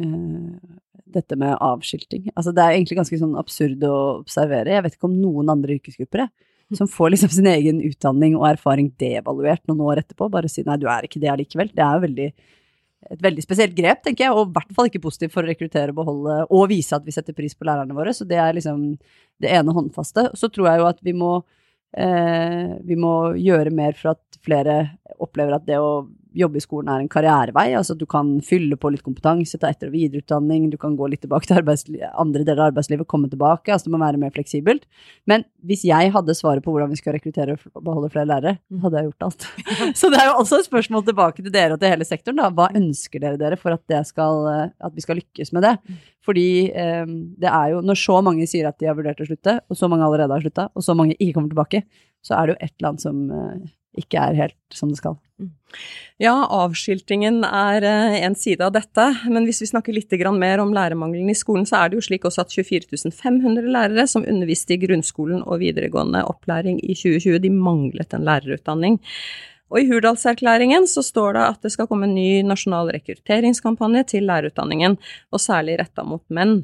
uh, 0.00 0.76
dette 1.16 1.38
med 1.38 1.58
avskilting. 1.60 2.30
Altså 2.34 2.54
det 2.56 2.64
er 2.64 2.78
egentlig 2.78 2.98
ganske 3.02 3.20
sånn 3.20 3.36
absurd 3.38 3.84
å 3.86 3.96
observere. 4.22 4.72
Jeg 4.74 4.86
vet 4.86 4.96
ikke 4.96 5.10
om 5.10 5.18
noen 5.20 5.52
andre 5.52 5.76
yrkesgrupper 5.76 6.24
jeg, 6.24 6.32
som 6.80 6.88
får 6.90 7.12
liksom 7.14 7.34
sin 7.36 7.50
egen 7.52 7.82
utdanning 7.84 8.34
og 8.38 8.48
erfaring 8.48 8.90
devaluert 8.98 9.62
noen 9.68 9.84
år 9.86 10.02
etterpå. 10.02 10.30
Bare 10.32 10.50
si 10.50 10.64
nei, 10.66 10.78
du 10.80 10.88
er 10.90 11.06
ikke 11.06 11.22
det 11.22 11.30
allikevel. 11.34 11.70
Det 11.76 11.84
er 11.84 11.98
jo 11.98 12.06
veldig 12.08 12.30
et 13.12 13.22
veldig 13.22 13.44
spesielt 13.44 13.76
grep, 13.76 14.02
tenker 14.04 14.26
jeg, 14.26 14.34
og 14.34 14.48
i 14.48 14.56
hvert 14.56 14.72
fall 14.76 14.90
ikke 14.90 15.02
positivt 15.04 15.34
for 15.34 15.44
å 15.44 15.50
rekruttere 15.50 15.92
og 15.92 16.00
beholde 16.00 16.38
og 16.46 16.66
vise 16.72 16.96
at 16.96 17.06
vi 17.06 17.14
setter 17.14 17.36
pris 17.36 17.54
på 17.54 17.66
lærerne 17.68 17.94
våre. 17.96 18.14
Så 18.16 18.26
det 18.28 18.40
er 18.42 18.56
liksom 18.56 18.82
det 19.42 19.52
ene 19.52 19.74
håndfaste. 19.76 20.30
Så 20.38 20.50
tror 20.52 20.70
jeg 20.70 20.82
jo 20.82 20.88
at 20.88 21.02
vi 21.06 21.14
må, 21.16 21.32
eh, 21.96 22.76
vi 22.86 22.98
må 22.98 23.14
gjøre 23.38 23.74
mer 23.74 23.96
for 23.98 24.14
at 24.16 24.40
flere 24.46 24.78
opplever 25.22 25.58
at 25.58 25.66
det 25.68 25.78
å 25.80 26.06
jobbe 26.36 26.60
i 26.60 26.64
skolen 26.64 26.90
er 26.92 27.02
en 27.02 27.10
karrierevei. 27.10 27.68
Altså 27.78 27.96
du 27.98 28.04
kan 28.08 28.36
fylle 28.44 28.78
på 28.80 28.90
litt 28.92 29.04
kompetanse, 29.06 29.58
ta 29.60 29.70
etter- 29.70 29.90
og 29.90 29.96
videreutdanning, 29.96 30.68
du 30.72 30.78
kan 30.80 30.96
gå 30.98 31.08
litt 31.10 31.22
tilbake 31.24 31.48
til 31.48 32.02
andre 32.12 32.44
deler 32.44 32.62
av 32.62 32.70
arbeidslivet, 32.70 33.08
komme 33.10 33.30
tilbake. 33.32 33.72
Altså 33.72 33.88
det 33.88 33.94
må 33.94 34.02
være 34.02 34.20
mer 34.20 34.34
fleksibelt. 34.34 34.86
Men 35.26 35.46
hvis 35.66 35.84
jeg 35.88 36.12
hadde 36.14 36.36
svaret 36.38 36.64
på 36.64 36.74
hvordan 36.74 36.92
vi 36.92 37.00
skal 37.00 37.16
rekruttere 37.16 37.56
og 37.56 37.84
beholde 37.84 38.12
flere 38.14 38.30
lærere, 38.30 38.56
mm. 38.70 38.80
hadde 38.84 39.00
jeg 39.00 39.10
gjort 39.10 39.28
alt. 39.28 39.48
Så 40.00 40.10
det 40.12 40.20
er 40.20 40.30
jo 40.30 40.40
også 40.42 40.60
et 40.60 40.68
spørsmål 40.70 41.06
tilbake 41.06 41.42
til 41.42 41.54
dere 41.54 41.76
og 41.76 41.82
til 41.82 41.94
hele 41.94 42.08
sektoren. 42.08 42.42
da. 42.42 42.50
Hva 42.54 42.68
ønsker 42.76 43.22
dere 43.22 43.40
dere 43.40 43.60
for 43.60 43.76
at, 43.76 43.96
skal, 44.08 44.50
at 44.76 44.94
vi 44.94 45.04
skal 45.04 45.20
lykkes 45.22 45.54
med 45.56 45.66
det? 45.66 45.76
Mm. 45.86 46.02
Fordi 46.26 46.48
eh, 46.72 47.06
det 47.42 47.50
er 47.52 47.72
jo, 47.74 47.82
når 47.86 48.02
så 48.02 48.20
mange 48.24 48.48
sier 48.50 48.68
at 48.68 48.78
de 48.82 48.90
har 48.90 48.98
vurdert 48.98 49.22
å 49.22 49.28
slutte, 49.28 49.60
og 49.70 49.78
så 49.78 49.90
mange 49.90 50.06
allerede 50.06 50.34
har 50.34 50.44
slutta, 50.44 50.68
og 50.74 50.84
så 50.84 50.96
mange 50.98 51.16
ikke 51.18 51.38
kommer 51.38 51.52
tilbake, 51.52 51.82
så 52.24 52.36
er 52.36 52.46
det 52.46 52.56
jo 52.56 52.66
et 52.66 52.86
land 52.86 53.02
som 53.02 53.22
eh, 53.30 53.70
ikke 54.02 54.20
er 54.20 54.40
helt 54.42 54.58
som 54.74 54.90
det 54.90 54.98
skal. 55.00 55.16
Mm. 55.36 55.50
Ja, 56.22 56.32
avskiltingen 56.48 57.42
er 57.44 57.84
eh, 57.84 58.14
en 58.24 58.34
side 58.38 58.64
av 58.64 58.72
dette, 58.72 59.04
men 59.28 59.44
hvis 59.44 59.60
vi 59.60 59.68
snakker 59.68 59.92
litt 59.92 60.12
mer 60.32 60.62
om 60.62 60.72
lærermangelen 60.72 61.28
i 61.28 61.36
skolen, 61.36 61.66
så 61.68 61.82
er 61.82 61.90
det 61.90 61.98
jo 61.98 62.06
slik 62.06 62.24
også 62.24 62.46
at 62.46 62.54
24 62.56 63.12
500 63.12 63.68
lærere 63.68 64.06
som 64.08 64.24
underviste 64.24 64.74
i 64.74 64.80
grunnskolen 64.80 65.42
og 65.44 65.60
videregående 65.60 66.24
opplæring 66.24 66.80
i 66.80 66.94
2020, 66.94 67.38
de 67.44 67.50
manglet 67.50 68.14
en 68.14 68.24
lærerutdanning. 68.24 68.98
Og 69.68 69.82
i 69.82 69.88
Hurdalserklæringen 69.90 70.86
så 70.88 71.02
står 71.02 71.34
det 71.34 71.44
at 71.44 71.64
det 71.66 71.72
skal 71.74 71.88
komme 71.90 72.06
en 72.06 72.14
ny 72.14 72.40
nasjonal 72.46 72.92
rekrutteringskampanje 72.94 74.06
til 74.14 74.28
lærerutdanningen, 74.30 74.96
og 75.32 75.42
særlig 75.42 75.80
retta 75.82 76.06
mot 76.06 76.22
menn. 76.30 76.62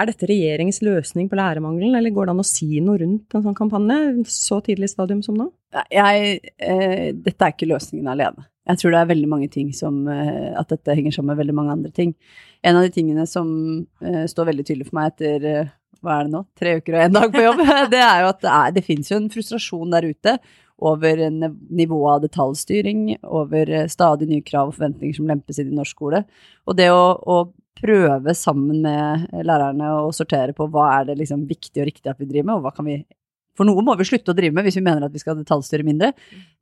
Er 0.00 0.08
dette 0.08 0.28
regjeringens 0.30 0.80
løsning 0.80 1.26
på 1.28 1.36
lærermangelen, 1.36 1.96
eller 1.98 2.12
går 2.14 2.28
det 2.28 2.32
an 2.32 2.40
å 2.40 2.46
si 2.46 2.80
noe 2.80 3.00
rundt 3.02 3.34
en 3.36 3.42
sånn 3.44 3.56
kampanje 3.58 4.24
så 4.32 4.60
tidlig 4.64 4.88
stadium 4.94 5.20
som 5.24 5.36
nå? 5.36 5.50
Jeg, 5.92 6.38
eh, 6.56 7.10
dette 7.12 7.44
er 7.44 7.52
ikke 7.52 7.68
løsningen 7.68 8.08
alene. 8.08 8.46
Jeg 8.70 8.80
tror 8.80 8.94
det 8.94 9.00
er 9.00 9.10
veldig 9.10 9.28
mange 9.28 9.48
ting 9.50 9.72
som 9.74 10.04
eh, 10.08 10.52
At 10.58 10.70
dette 10.70 10.94
henger 10.94 11.14
sammen 11.14 11.32
med 11.32 11.40
veldig 11.42 11.56
mange 11.56 11.74
andre 11.74 11.92
ting. 11.92 12.14
En 12.62 12.78
av 12.78 12.86
de 12.86 12.94
tingene 12.94 13.26
som 13.28 13.50
eh, 14.00 14.24
står 14.30 14.50
veldig 14.52 14.66
tydelig 14.68 14.88
for 14.88 15.00
meg 15.00 15.12
etter 15.12 15.46
eh, 15.50 15.70
hva 16.00 16.16
er 16.16 16.26
det 16.26 16.32
nå, 16.32 16.42
tre 16.56 16.74
uker 16.80 16.96
og 16.96 17.04
én 17.04 17.14
dag 17.18 17.32
på 17.34 17.44
jobb, 17.44 17.62
det 17.92 18.00
er 18.00 18.24
jo 18.24 18.32
at 18.32 18.40
det, 18.40 18.50
er, 18.56 18.74
det 18.78 18.86
finnes 18.86 19.10
jo 19.10 19.20
en 19.20 19.30
frustrasjon 19.32 19.92
der 19.92 20.08
ute 20.08 20.36
over 20.80 21.20
nivået 21.28 22.14
av 22.14 22.22
detaljstyring, 22.24 23.02
over 23.28 23.68
eh, 23.68 23.88
stadig 23.92 24.30
nye 24.30 24.44
krav 24.46 24.70
og 24.70 24.78
forventninger 24.78 25.18
som 25.18 25.28
lempes 25.28 25.60
inn 25.60 25.74
i 25.74 25.76
norsk 25.76 25.98
skole. 25.98 26.22
Og 26.64 26.78
det 26.78 26.88
å, 26.94 27.02
å 27.20 27.42
prøve 27.78 28.34
sammen 28.36 28.82
med 28.84 29.30
lærerne 29.46 29.88
å 30.02 30.10
sortere 30.14 30.54
på 30.56 30.66
hva 30.72 30.88
er 30.98 31.10
det 31.10 31.18
liksom 31.20 31.46
viktig 31.48 31.80
og 31.80 31.88
riktig 31.88 32.10
at 32.12 32.20
vi 32.20 32.28
driver 32.28 32.50
med, 32.50 32.58
og 32.58 32.66
hva 32.66 32.74
kan 32.76 32.88
vi 32.88 33.00
For 33.58 33.66
noe 33.68 33.82
må 33.84 33.92
vi 33.98 34.06
slutte 34.08 34.32
å 34.32 34.36
drive 34.36 34.54
med 34.56 34.64
hvis 34.64 34.78
vi 34.78 34.84
mener 34.86 35.04
at 35.04 35.12
vi 35.12 35.20
skal 35.20 35.36
detaljstyre 35.36 35.84
mindre. 35.84 36.12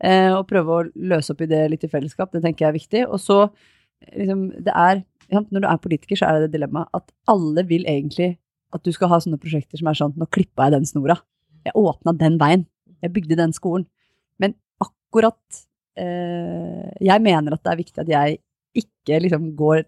Eh, 0.03 0.33
og 0.35 0.49
prøve 0.49 0.73
å 0.73 0.87
løse 1.13 1.31
opp 1.31 1.43
i 1.45 1.47
det 1.51 1.61
litt 1.71 1.85
i 1.87 1.91
fellesskap, 1.91 2.33
det 2.33 2.41
tenker 2.43 2.65
jeg 2.65 2.71
er 2.73 2.79
viktig. 2.79 3.03
Og 3.07 3.21
så 3.23 3.37
liksom 4.17 4.49
Det 4.65 4.73
er 4.73 5.05
Når 5.31 5.61
du 5.61 5.67
er 5.69 5.77
politiker, 5.85 6.17
så 6.17 6.27
er 6.27 6.33
det 6.39 6.49
det 6.49 6.57
dilemmaet 6.57 6.89
at 6.97 7.13
alle 7.29 7.63
vil 7.69 7.85
egentlig 7.87 8.39
at 8.75 8.83
du 8.83 8.91
skal 8.93 9.13
ha 9.13 9.21
sånne 9.21 9.39
prosjekter 9.39 9.79
som 9.79 9.91
er 9.91 9.99
sånn 10.01 10.17
Nå 10.17 10.27
klippa 10.33 10.67
jeg 10.67 10.79
den 10.79 10.89
snora. 10.89 11.19
Jeg 11.69 11.77
åpna 11.77 12.17
den 12.17 12.39
veien. 12.41 12.67
Jeg 13.05 13.13
bygde 13.13 13.37
den 13.39 13.53
skolen. 13.53 13.87
Men 14.41 14.57
akkurat 14.83 15.63
eh, 15.99 16.89
Jeg 17.05 17.23
mener 17.23 17.55
at 17.55 17.63
det 17.63 17.73
er 17.73 17.83
viktig 17.85 18.03
at 18.03 18.13
jeg 18.17 18.41
ikke 18.79 19.23
liksom 19.25 19.53
går 19.59 19.85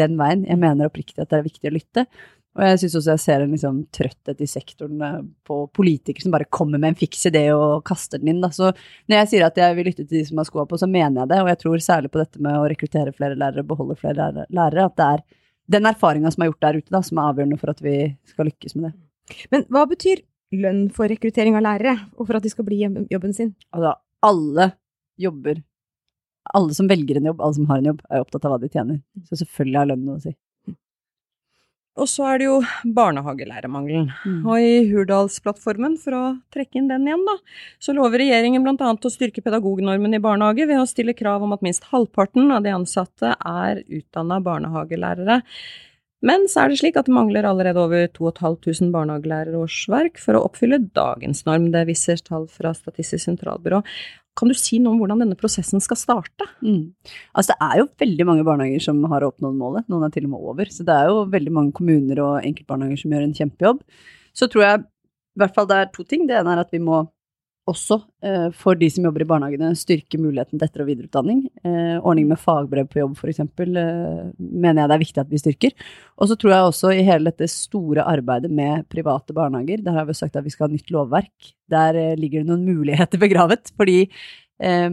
den 0.00 0.16
veien. 0.20 0.46
Jeg 0.48 0.60
mener 0.60 0.90
oppriktig 0.90 1.22
at 1.22 1.30
det 1.30 1.40
er 1.40 1.46
viktig 1.46 1.70
å 1.70 1.74
lytte. 1.74 2.06
Og 2.54 2.62
jeg 2.62 2.80
syns 2.84 2.94
også 3.00 3.14
jeg 3.16 3.22
ser 3.24 3.42
en 3.42 3.50
liksom 3.50 3.78
trøtthet 3.94 4.42
i 4.44 4.46
sektoren 4.46 5.00
eh, 5.02 5.22
på 5.46 5.56
politikere 5.74 6.22
som 6.22 6.34
bare 6.34 6.46
kommer 6.54 6.78
med 6.78 6.92
en 6.92 6.98
fiks 6.98 7.26
idé 7.30 7.48
og 7.50 7.82
kaster 7.88 8.22
den 8.22 8.30
inn. 8.30 8.42
Da. 8.44 8.52
Så 8.54 8.70
når 9.10 9.16
jeg 9.18 9.30
sier 9.32 9.46
at 9.48 9.58
jeg 9.58 9.74
vil 9.74 9.88
lytte 9.90 10.04
til 10.04 10.20
de 10.20 10.26
som 10.28 10.38
har 10.38 10.46
skoa 10.46 10.66
på, 10.70 10.78
så 10.78 10.86
mener 10.90 11.24
jeg 11.24 11.32
det. 11.32 11.40
Og 11.42 11.50
jeg 11.50 11.60
tror 11.64 11.82
særlig 11.82 12.12
på 12.14 12.22
dette 12.22 12.42
med 12.44 12.60
å 12.60 12.68
rekruttere 12.70 13.14
flere 13.16 13.38
lærere, 13.38 13.64
og 13.64 13.72
beholde 13.72 13.98
flere 13.98 14.28
lærere, 14.46 14.86
at 14.86 15.00
det 15.00 15.08
er 15.08 15.24
den 15.74 15.90
erfaringa 15.90 16.30
som 16.30 16.44
er 16.44 16.52
gjort 16.52 16.62
der 16.66 16.78
ute, 16.78 16.92
da, 16.94 17.02
som 17.02 17.18
er 17.18 17.32
avgjørende 17.32 17.58
for 17.58 17.74
at 17.74 17.82
vi 17.82 17.98
skal 18.30 18.50
lykkes 18.50 18.78
med 18.78 18.86
det. 18.86 18.94
Men 19.50 19.66
hva 19.72 19.86
betyr 19.90 20.22
lønn 20.54 20.86
for 20.94 21.10
rekruttering 21.10 21.58
av 21.58 21.64
lærere, 21.66 21.96
og 22.14 22.28
for 22.28 22.38
at 22.38 22.44
de 22.44 22.52
skal 22.52 22.66
bli 22.68 22.84
jobben 22.84 23.34
sin? 23.34 23.54
Altså, 23.74 23.96
alle 24.24 24.70
jobber 25.20 25.58
Alle 26.52 26.74
som 26.76 26.88
velger 26.90 27.16
en 27.16 27.30
jobb, 27.30 27.40
alle 27.40 27.56
som 27.56 27.68
har 27.70 27.80
en 27.80 27.92
jobb, 27.92 28.02
er 28.10 28.24
opptatt 28.24 28.44
av 28.44 28.54
hva 28.54 28.60
de 28.60 28.68
tjener. 28.72 29.00
Så 29.28 29.40
selvfølgelig 29.40 29.80
har 29.80 29.88
lønn 29.92 30.04
noe 30.04 30.18
å 30.18 30.24
si. 30.24 30.34
Og 31.94 32.08
så 32.10 32.24
er 32.26 32.40
det 32.40 32.46
jo 32.48 32.56
barnehagelærermangelen. 32.96 34.08
Mm. 34.26 34.40
Og 34.42 34.58
i 34.58 34.72
Hurdalsplattformen, 34.90 35.94
for 36.02 36.16
å 36.18 36.22
trekke 36.54 36.80
inn 36.80 36.90
den 36.90 37.06
igjen, 37.06 37.22
da, 37.28 37.36
så 37.78 37.94
lover 37.94 38.18
regjeringen 38.24 38.66
bl.a. 38.66 38.90
å 38.98 39.12
styrke 39.14 39.44
pedagognormen 39.44 40.18
i 40.18 40.22
barnehage 40.22 40.66
ved 40.66 40.82
å 40.82 40.88
stille 40.90 41.14
krav 41.14 41.46
om 41.46 41.54
at 41.54 41.62
minst 41.62 41.86
halvparten 41.92 42.50
av 42.50 42.66
de 42.66 42.74
ansatte 42.74 43.36
er 43.38 43.84
utdanna 43.86 44.40
barnehagelærere. 44.42 45.38
Men 46.24 46.48
så 46.48 46.64
er 46.64 46.72
det 46.72 46.80
slik 46.80 46.96
at 46.96 47.06
det 47.06 47.14
mangler 47.14 47.46
allerede 47.46 47.82
over 47.84 48.06
2500 48.16 48.90
barnehagelærerårsverk 48.94 50.18
for 50.22 50.38
å 50.38 50.46
oppfylle 50.48 50.80
dagens 50.96 51.44
norm. 51.46 51.68
Det 51.70 51.84
viser 51.90 52.22
tall 52.24 52.48
fra 52.50 52.72
Statistisk 52.74 53.28
sentralbyrå. 53.28 53.84
Kan 54.34 54.50
du 54.50 54.56
si 54.58 54.80
noe 54.82 54.96
om 54.96 55.02
hvordan 55.02 55.20
denne 55.22 55.38
prosessen 55.38 55.82
skal 55.82 55.98
starte? 55.98 56.48
Mm. 56.64 56.90
Altså 57.38 57.54
det 57.54 57.68
er 57.68 57.80
jo 57.80 57.90
veldig 58.02 58.26
mange 58.26 58.46
barnehager 58.46 58.82
som 58.88 59.02
har 59.12 59.26
oppnådd 59.26 59.58
målet, 59.60 59.86
noen 59.92 60.06
er 60.06 60.14
til 60.14 60.26
og 60.26 60.34
med 60.34 60.48
over. 60.50 60.72
Så 60.74 60.86
det 60.86 60.96
er 60.96 61.10
jo 61.12 61.22
veldig 61.30 61.54
mange 61.54 61.74
kommuner 61.76 62.22
og 62.24 62.40
enkeltbarnehager 62.42 63.04
som 63.04 63.14
gjør 63.14 63.28
en 63.28 63.36
kjempejobb. 63.38 63.84
Så 64.34 64.50
tror 64.50 64.66
jeg 64.66 64.82
i 64.82 65.42
hvert 65.42 65.54
fall 65.54 65.68
det 65.70 65.78
er 65.78 65.92
to 65.94 66.06
ting. 66.06 66.26
Det 66.26 66.36
ene 66.38 66.54
er 66.54 66.62
at 66.64 66.74
vi 66.74 66.82
må 66.82 67.04
også 67.70 67.96
eh, 68.24 68.48
for 68.56 68.76
de 68.76 68.88
som 68.92 69.06
jobber 69.06 69.24
i 69.24 69.28
barnehagene, 69.28 69.70
styrke 69.78 70.18
muligheten 70.20 70.58
til 70.58 70.66
etter- 70.66 70.84
og 70.84 70.90
videreutdanning. 70.90 71.40
Eh, 71.64 71.96
ordning 71.96 72.28
med 72.28 72.40
fagbrev 72.40 72.90
på 72.90 73.00
jobb, 73.00 73.16
f.eks., 73.16 73.40
eh, 73.40 74.20
mener 74.38 74.82
jeg 74.82 74.90
det 74.90 74.96
er 74.96 75.02
viktig 75.04 75.22
at 75.22 75.32
vi 75.32 75.40
styrker. 75.40 75.74
Og 76.20 76.28
så 76.30 76.36
tror 76.40 76.52
jeg 76.52 76.68
også 76.68 76.92
i 76.92 77.06
hele 77.06 77.32
dette 77.32 77.48
store 77.50 78.04
arbeidet 78.04 78.52
med 78.52 78.84
private 78.92 79.36
barnehager, 79.36 79.84
der 79.84 79.96
har 79.96 80.08
vi 80.08 80.16
sagt 80.18 80.36
at 80.36 80.44
vi 80.44 80.52
skal 80.52 80.68
ha 80.68 80.74
nytt 80.74 80.92
lovverk, 80.92 81.52
der 81.72 81.96
eh, 82.00 82.16
ligger 82.20 82.44
det 82.44 82.52
noen 82.52 82.66
muligheter 82.68 83.22
begravet. 83.22 83.72
Fordi 83.80 84.02
eh, 84.04 84.90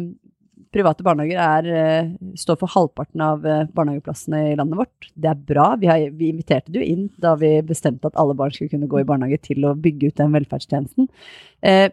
private 0.72 1.04
barnehager 1.04 1.42
er, 1.44 1.68
eh, 1.76 2.14
står 2.40 2.60
for 2.62 2.72
halvparten 2.72 3.26
av 3.26 3.44
eh, 3.44 3.66
barnehageplassene 3.76 4.46
i 4.54 4.56
landet 4.56 4.80
vårt. 4.80 5.10
Det 5.12 5.28
er 5.34 5.44
bra. 5.50 5.74
Vi, 5.82 5.90
har, 5.92 6.06
vi 6.16 6.32
inviterte 6.32 6.72
det 6.72 6.80
jo 6.80 6.88
inn 6.88 7.10
da 7.20 7.36
vi 7.36 7.58
bestemte 7.68 8.08
at 8.08 8.16
alle 8.16 8.38
barn 8.40 8.56
skulle 8.56 8.72
kunne 8.72 8.88
gå 8.88 9.04
i 9.04 9.10
barnehage, 9.12 9.42
til 9.50 9.68
å 9.68 9.76
bygge 9.76 10.14
ut 10.14 10.24
den 10.24 10.32
velferdstjenesten. 10.40 11.12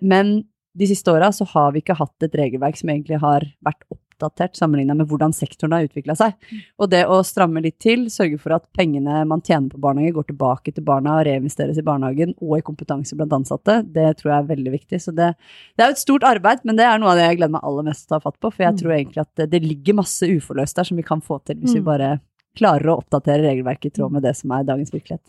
men 0.06 0.32
de 0.78 0.90
siste 0.90 1.12
åra 1.12 1.30
så 1.34 1.46
har 1.52 1.72
vi 1.74 1.82
ikke 1.82 1.96
hatt 1.98 2.26
et 2.26 2.36
regelverk 2.38 2.78
som 2.78 2.92
egentlig 2.92 3.18
har 3.22 3.46
vært 3.64 3.82
oppdatert 4.18 4.56
sammenligna 4.58 4.96
med 4.98 5.06
hvordan 5.10 5.32
sektoren 5.34 5.76
har 5.76 5.86
utvikla 5.86 6.14
seg. 6.18 6.34
Mm. 6.50 6.62
Og 6.82 6.90
det 6.90 7.02
å 7.06 7.18
stramme 7.26 7.62
litt 7.62 7.78
til, 7.82 8.06
sørge 8.10 8.38
for 8.42 8.56
at 8.56 8.66
pengene 8.76 9.22
man 9.28 9.42
tjener 9.44 9.70
på 9.72 9.80
barnehage, 9.82 10.16
går 10.16 10.28
tilbake 10.30 10.74
til 10.74 10.86
barna 10.86 11.18
og 11.18 11.26
reinvesteres 11.28 11.78
i 11.78 11.86
barnehagen 11.86 12.34
og 12.36 12.58
i 12.58 12.64
kompetanse 12.66 13.18
blant 13.18 13.36
ansatte, 13.38 13.80
det 13.86 14.08
tror 14.18 14.32
jeg 14.32 14.38
er 14.38 14.50
veldig 14.52 14.74
viktig. 14.74 15.02
Så 15.02 15.14
det, 15.14 15.32
det 15.76 15.84
er 15.84 15.92
jo 15.92 15.98
et 15.98 16.04
stort 16.04 16.26
arbeid, 16.28 16.66
men 16.68 16.78
det 16.78 16.86
er 16.88 16.98
noe 17.00 17.14
av 17.14 17.20
det 17.20 17.28
jeg 17.28 17.40
gleder 17.40 17.56
meg 17.56 17.70
aller 17.70 17.88
mest 17.90 18.06
til 18.06 18.10
å 18.10 18.16
ta 18.16 18.24
fatt 18.26 18.38
på. 18.42 18.52
For 18.54 18.66
jeg 18.66 18.76
mm. 18.76 18.82
tror 18.82 18.96
egentlig 18.98 19.24
at 19.24 19.32
det, 19.42 19.50
det 19.54 19.64
ligger 19.66 20.00
masse 20.02 20.30
uforløst 20.30 20.82
der 20.82 20.90
som 20.90 21.00
vi 21.00 21.06
kan 21.06 21.24
få 21.24 21.40
til 21.46 21.62
hvis 21.62 21.78
vi 21.78 21.84
mm. 21.84 21.88
bare 21.88 22.12
klarer 22.58 22.90
å 22.90 23.00
oppdatere 23.00 23.44
regelverket 23.46 23.92
i 23.92 23.98
tråd 24.00 24.14
med 24.16 24.24
det 24.26 24.34
som 24.34 24.50
er 24.54 24.66
dagens 24.66 24.90
virkelighet 24.90 25.22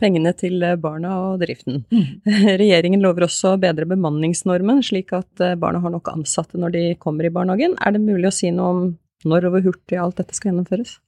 pengene 0.00 0.32
til 0.36 0.60
eh, 0.64 0.76
barna 0.80 1.14
og 1.24 1.40
driften. 1.42 1.82
Mm. 1.92 2.06
Regjeringen 2.62 3.04
lover 3.04 3.26
også 3.26 3.54
å 3.54 3.60
bedre 3.60 3.88
bemanningsnormen, 3.88 4.82
slik 4.86 5.14
at 5.16 5.44
eh, 5.44 5.56
barna 5.60 5.80
har 5.84 5.94
nok 5.94 6.12
ansatte 6.12 6.60
når 6.60 6.76
de 6.76 6.84
kommer 7.02 7.28
i 7.28 7.32
barnehagen. 7.32 7.76
Er 7.80 7.96
det 7.96 8.04
mulig 8.04 8.30
å 8.30 8.36
si 8.36 8.52
noe 8.54 8.74
om 8.74 8.86
når 9.26 9.48
og 9.48 9.56
hvor 9.56 9.66
hurtig 9.70 9.98
alt 9.98 10.20
dette 10.20 10.36
skal 10.36 10.52
gjennomføres? 10.52 10.98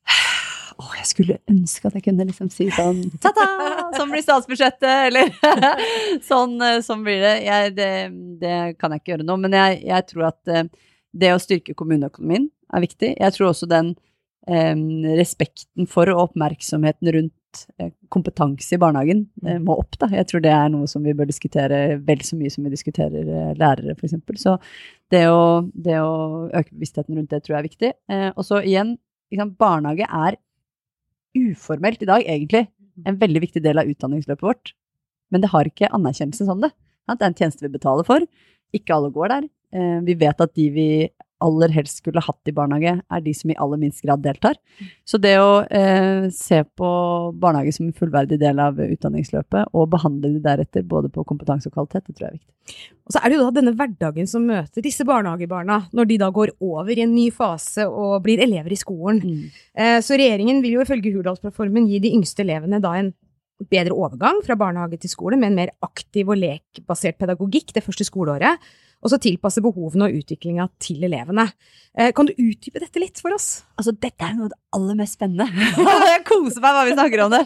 Å, 0.79 0.87
jeg 0.95 1.09
skulle 1.11 1.37
ønske 1.51 1.89
at 1.89 1.97
jeg 1.99 2.05
kunne 2.07 2.27
liksom 2.29 2.51
si 2.55 2.69
sånn 2.71 3.01
ta-ta, 3.25 3.47
sånn 3.97 4.13
blir 4.13 4.23
statsbudsjettet, 4.25 5.09
eller 5.11 5.33
sånn, 6.31 6.55
eh, 6.65 6.81
sånn 6.87 7.05
blir 7.07 7.23
det. 7.25 7.35
Jeg, 7.47 7.73
det. 7.79 7.95
det. 8.43 8.59
kan 8.81 8.95
jeg 8.95 9.03
ikke 9.03 9.17
gjøre 9.17 9.29
nå, 9.29 9.41
men 9.43 9.59
jeg, 9.59 9.83
jeg 9.91 10.09
tror 10.13 10.31
at 10.33 10.55
det 11.19 11.33
å 11.35 11.41
styrke 11.43 11.75
kommuneøkonomien 11.77 12.47
er 12.75 12.85
viktig. 12.85 13.15
Jeg 13.17 13.35
tror 13.35 13.51
også 13.51 13.69
den 13.71 13.95
eh, 14.49 14.75
respekten 15.19 15.89
for 15.91 16.11
og 16.13 16.29
oppmerksomheten 16.29 17.13
rundt 17.17 17.35
Eh, 17.79 17.91
kompetanse 18.13 18.75
i 18.75 18.79
barnehagen 18.81 19.23
eh, 19.47 19.57
mm. 19.57 19.65
må 19.65 19.79
opp. 19.81 19.97
Da. 20.01 20.09
Jeg 20.13 20.29
tror 20.29 20.43
det 20.45 20.53
er 20.53 20.69
noe 20.73 20.89
som 20.91 21.05
vi 21.05 21.15
bør 21.17 21.29
diskutere 21.31 21.99
vel 22.05 22.23
så 22.27 22.37
mye 22.37 22.53
som 22.53 22.67
vi 22.67 22.73
diskuterer 22.75 23.25
eh, 23.25 23.53
lærere, 23.59 23.95
f.eks. 23.97 24.17
Så 24.41 24.57
det 25.13 25.25
å, 25.33 25.65
det 25.73 25.97
å, 26.03 26.49
øke 26.49 26.75
bevisstheten 26.75 27.17
rundt 27.17 27.33
det 27.33 27.41
tror 27.45 27.57
jeg 27.57 27.61
er 27.61 27.69
viktig. 27.69 27.93
og 28.35 28.45
så 28.45 28.61
igjen, 28.61 28.97
liksom, 29.33 29.55
barnehage 29.61 30.05
er 30.05 30.37
uformelt 31.39 32.05
i 32.05 32.11
dag 32.11 32.27
egentlig 32.27 32.67
en 33.07 33.19
veldig 33.21 33.43
viktig 33.47 33.63
del 33.65 33.81
av 33.81 33.89
utdanningsløpet 33.89 34.45
vårt. 34.45 34.75
Men 35.33 35.45
det 35.45 35.53
har 35.53 35.69
ikke 35.69 35.93
anerkjennelse 35.97 36.49
som 36.49 36.61
det. 36.65 36.73
Det 37.09 37.23
er 37.23 37.31
en 37.31 37.39
tjeneste 37.39 37.65
vi 37.65 37.73
betaler 37.73 38.05
for. 38.05 38.25
Ikke 38.77 38.97
alle 38.97 39.13
går 39.15 39.33
der. 39.33 39.49
Vi 40.05 40.17
vet 40.21 40.41
at 40.45 40.53
de 40.57 40.69
vi 40.73 40.89
aller 41.45 41.73
helst 41.75 42.01
skulle 42.01 42.23
hatt 42.25 42.51
i 42.51 42.55
barnehage, 42.55 42.97
er 42.99 43.23
de 43.25 43.35
som 43.37 43.53
i 43.53 43.57
aller 43.61 43.81
minst 43.81 44.03
grad 44.05 44.23
deltar. 44.25 44.59
Så 45.07 45.21
det 45.23 45.37
å 45.41 45.63
eh, 45.65 46.29
se 46.35 46.63
på 46.79 46.89
barnehage 47.39 47.77
som 47.77 47.87
en 47.87 47.97
fullverdig 47.97 48.41
del 48.41 48.59
av 48.63 48.81
utdanningsløpet, 48.83 49.71
og 49.73 49.91
behandle 49.93 50.33
de 50.35 50.43
deretter 50.45 50.87
både 50.89 51.13
på 51.15 51.25
kompetanse 51.29 51.71
og 51.71 51.77
kvalitet, 51.77 52.09
det 52.09 52.17
tror 52.17 52.29
jeg 52.29 52.33
er 52.33 52.41
viktig. 52.41 52.55
Og 53.09 53.15
så 53.15 53.23
er 53.23 53.31
det 53.31 53.39
jo 53.39 53.45
da 53.47 53.55
denne 53.61 53.77
hverdagen 53.79 54.29
som 54.29 54.45
møter 54.49 54.85
disse 54.85 55.07
barnehagebarna, 55.09 55.79
når 55.97 56.11
de 56.11 56.19
da 56.21 56.33
går 56.35 56.57
over 56.59 56.93
i 56.93 57.05
en 57.07 57.15
ny 57.15 57.29
fase 57.35 57.87
og 57.89 58.19
blir 58.27 58.43
elever 58.45 58.75
i 58.75 58.81
skolen. 58.81 59.23
Mm. 59.23 59.63
Eh, 59.79 60.01
så 60.05 60.19
regjeringen 60.19 60.61
vil 60.65 60.79
jo 60.79 60.85
ifølge 60.85 61.15
Hurdalsplattformen 61.15 61.89
gi 61.89 62.03
de 62.03 62.13
yngste 62.19 62.45
elevene 62.45 62.83
da 62.85 62.99
en 62.99 63.15
bedre 63.73 63.97
overgang 63.97 64.39
fra 64.47 64.55
barnehage 64.59 65.01
til 65.03 65.11
skole, 65.11 65.39
med 65.39 65.51
en 65.51 65.59
mer 65.63 65.73
aktiv 65.83 66.29
og 66.31 66.39
lekbasert 66.39 67.19
pedagogikk 67.19 67.73
det 67.75 67.83
første 67.83 68.07
skoleåret 68.07 68.63
og 68.99 69.13
så 69.13 69.19
tilpasse 69.23 69.63
behovene 69.63 70.09
og 70.09 70.17
utviklinga 70.19 70.67
til 70.83 71.05
elevene. 71.07 71.45
Eh, 71.99 72.11
kan 72.15 72.27
du 72.27 72.33
utdype 72.35 72.83
dette 72.83 73.01
litt 73.03 73.21
for 73.23 73.35
oss? 73.35 73.63
Altså, 73.79 73.95
dette 73.95 74.27
er 74.27 74.35
noe 74.35 74.49
av 74.49 74.53
det 74.53 74.59
aller 74.79 74.99
mest 74.99 75.19
spennende. 75.19 75.47
jeg 76.13 76.25
koser 76.27 76.63
meg 76.65 76.77
hva 76.77 76.85
vi 76.89 76.97
snakker 76.97 77.23
om 77.25 77.37
det. 77.37 77.43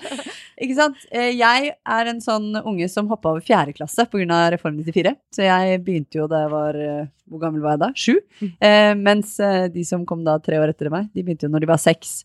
Ikke 0.65 0.79
sant? 0.79 1.05
Eh, 1.13 1.31
jeg 1.37 1.75
er 1.77 2.11
en 2.13 2.25
sånn 2.25 2.51
unge 2.63 2.89
som 2.93 3.11
hoppa 3.13 3.35
over 3.35 3.45
fjerde 3.45 3.77
klasse 3.77 4.09
pga. 4.09 4.43
Reform 4.55 4.81
94. 4.81 5.15
Så 5.35 5.45
jeg 5.45 5.81
begynte 5.85 6.23
jo 6.23 6.29
da 6.31 6.45
jeg 6.45 6.53
var 6.53 6.79
eh, 6.79 7.07
Hvor 7.29 7.41
gammel 7.45 7.65
var 7.65 7.77
jeg 7.77 7.85
da? 7.85 7.93
Sju. 7.97 8.15
Mm. 8.41 8.53
Eh, 8.69 8.93
mens 9.01 9.37
de 9.73 9.85
som 9.89 10.09
kom 10.09 10.25
da 10.25 10.39
tre 10.41 10.61
år 10.61 10.73
etter 10.73 10.93
meg, 10.93 11.13
de 11.13 11.25
begynte 11.25 11.49
jo 11.49 11.53
når 11.53 11.65
de 11.65 11.73
var 11.75 11.81
seks. 11.81 12.23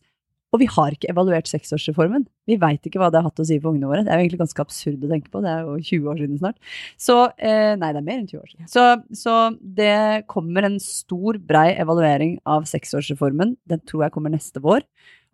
Og 0.58 0.64
vi 0.64 0.68
har 0.74 0.94
ikke 0.96 1.12
evaluert 1.12 1.46
seksårsreformen. 1.46 2.24
Vi 2.50 2.56
veit 2.58 2.88
ikke 2.88 2.98
hva 2.98 3.12
det 3.14 3.20
har 3.20 3.28
hatt 3.28 3.42
å 3.44 3.46
si 3.46 3.60
for 3.62 3.70
ungene 3.70 3.92
våre. 3.92 4.02
Det 4.02 4.10
er 4.10 4.18
jo 4.18 4.26
egentlig 4.26 4.40
ganske 4.42 4.64
absurd 4.64 5.04
å 5.06 5.12
tenke 5.12 5.30
på. 5.30 5.44
Det 5.46 5.52
er 5.52 5.68
jo 5.68 5.76
20 5.78 6.10
år 6.10 6.22
siden 6.24 6.40
snart. 6.42 6.72
Så 6.98 7.18
eh, 7.38 7.76
Nei, 7.78 7.92
det 7.94 8.02
er 8.02 8.08
mer 8.08 8.18
enn 8.18 8.26
20 8.32 8.42
år 8.42 8.50
siden. 8.50 8.70
Så, 8.74 8.86
så 9.22 9.36
det 9.78 10.26
kommer 10.34 10.66
en 10.66 10.80
stor, 10.82 11.38
brei 11.38 11.68
evaluering 11.78 12.40
av 12.50 12.66
seksårsreformen. 12.72 13.54
Den 13.70 13.86
tror 13.86 14.08
jeg 14.08 14.16
kommer 14.18 14.34
neste 14.34 14.64
vår. 14.66 14.82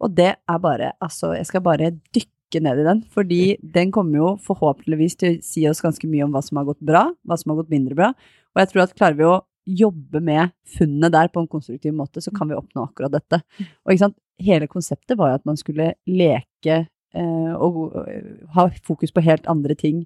Og 0.04 0.12
det 0.18 0.34
er 0.36 0.62
bare 0.68 0.92
Altså, 1.00 1.32
jeg 1.38 1.48
skal 1.48 1.64
bare 1.64 1.94
dykke 2.12 2.64
ned 2.68 2.84
i 2.84 2.88
den. 2.90 3.06
Fordi 3.16 3.42
den 3.64 3.96
kommer 3.96 4.20
jo 4.20 4.36
forhåpentligvis 4.44 5.16
til 5.24 5.38
å 5.38 5.48
si 5.48 5.64
oss 5.72 5.84
ganske 5.86 6.12
mye 6.12 6.28
om 6.28 6.36
hva 6.36 6.44
som 6.44 6.60
har 6.60 6.68
gått 6.74 6.84
bra, 6.84 7.08
hva 7.24 7.40
som 7.40 7.54
har 7.56 7.64
gått 7.64 7.72
mindre 7.72 7.96
bra. 8.02 8.12
Og 8.52 8.66
jeg 8.66 8.74
tror 8.74 8.84
at 8.84 9.00
klarer 9.00 9.22
vi 9.22 9.32
å 9.32 9.40
jobbe 9.64 10.20
med 10.24 10.52
funnene 10.76 11.10
der 11.12 11.30
på 11.32 11.42
en 11.42 11.48
konstruktiv 11.48 11.94
måte, 11.96 12.22
så 12.22 12.34
kan 12.36 12.50
vi 12.50 12.58
oppnå 12.58 12.84
akkurat 12.84 13.14
dette. 13.14 13.40
Og 13.84 13.94
ikke 13.94 14.06
sant, 14.06 14.18
hele 14.42 14.70
konseptet 14.72 15.18
var 15.20 15.32
jo 15.32 15.40
at 15.42 15.48
man 15.50 15.60
skulle 15.60 15.94
leke 16.10 16.78
eh, 16.84 17.54
og 17.54 17.98
ha 18.56 18.68
fokus 18.86 19.14
på 19.14 19.24
helt 19.26 19.50
andre 19.52 19.78
ting 19.78 20.04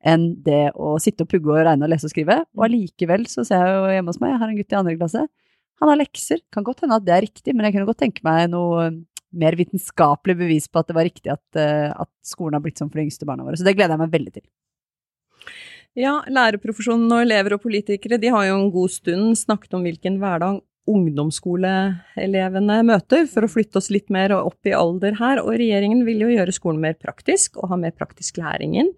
enn 0.00 0.30
det 0.44 0.70
å 0.80 0.94
sitte 1.02 1.26
og 1.26 1.30
pugge 1.32 1.52
og 1.52 1.60
regne 1.66 1.84
og 1.84 1.92
lese 1.92 2.08
og 2.08 2.14
skrive. 2.14 2.40
Og 2.56 2.64
allikevel 2.66 3.26
så 3.28 3.44
ser 3.44 3.66
jeg 3.66 3.76
jo 3.76 3.94
hjemme 3.94 4.12
hos 4.12 4.20
meg, 4.22 4.32
jeg 4.32 4.42
har 4.42 4.52
en 4.52 4.60
gutt 4.60 4.74
i 4.74 4.78
andre 4.78 4.96
klasse, 4.96 5.26
han 5.80 5.92
har 5.92 6.00
lekser. 6.00 6.40
Kan 6.52 6.64
godt 6.64 6.84
hende 6.84 6.96
at 7.00 7.06
det 7.06 7.14
er 7.16 7.24
riktig, 7.24 7.54
men 7.54 7.66
jeg 7.66 7.76
kunne 7.76 7.88
godt 7.88 8.02
tenke 8.04 8.24
meg 8.26 8.46
noe 8.52 8.90
mer 9.30 9.56
vitenskapelig 9.56 10.36
bevis 10.40 10.66
på 10.68 10.80
at 10.80 10.88
det 10.90 10.96
var 10.96 11.06
riktig 11.06 11.32
at, 11.32 11.44
uh, 11.56 11.92
at 12.02 12.10
skolen 12.26 12.58
har 12.58 12.64
blitt 12.64 12.80
sånn 12.80 12.90
for 12.90 13.00
de 13.00 13.06
yngste 13.06 13.28
barna 13.28 13.46
våre. 13.46 13.58
Så 13.60 13.66
det 13.66 13.76
gleder 13.78 13.94
jeg 13.94 14.02
meg 14.02 14.16
veldig 14.16 14.32
til. 14.34 14.46
Ja, 15.98 16.20
lærerprofesjonen 16.30 17.10
og 17.10 17.24
elever 17.24 17.56
og 17.56 17.62
politikere 17.64 18.20
de 18.22 18.30
har 18.30 18.46
jo 18.46 18.58
en 18.58 18.72
god 18.74 18.92
stund 18.94 19.38
snakket 19.38 19.74
om 19.74 19.86
hvilken 19.86 20.18
hverdag 20.22 20.60
ungdomsskoleelevene 20.88 22.78
møter, 22.88 23.26
for 23.30 23.44
å 23.44 23.50
flytte 23.50 23.80
oss 23.80 23.90
litt 23.92 24.08
mer 24.12 24.32
opp 24.36 24.66
i 24.66 24.74
alder 24.76 25.18
her. 25.20 25.42
Og 25.42 25.58
regjeringen 25.60 26.04
vil 26.06 26.24
jo 26.24 26.30
gjøre 26.32 26.54
skolen 26.56 26.80
mer 26.82 26.96
praktisk 26.98 27.58
og 27.60 27.72
ha 27.72 27.78
mer 27.80 27.94
praktisk 27.96 28.40
læring 28.40 28.78
inn, 28.80 28.90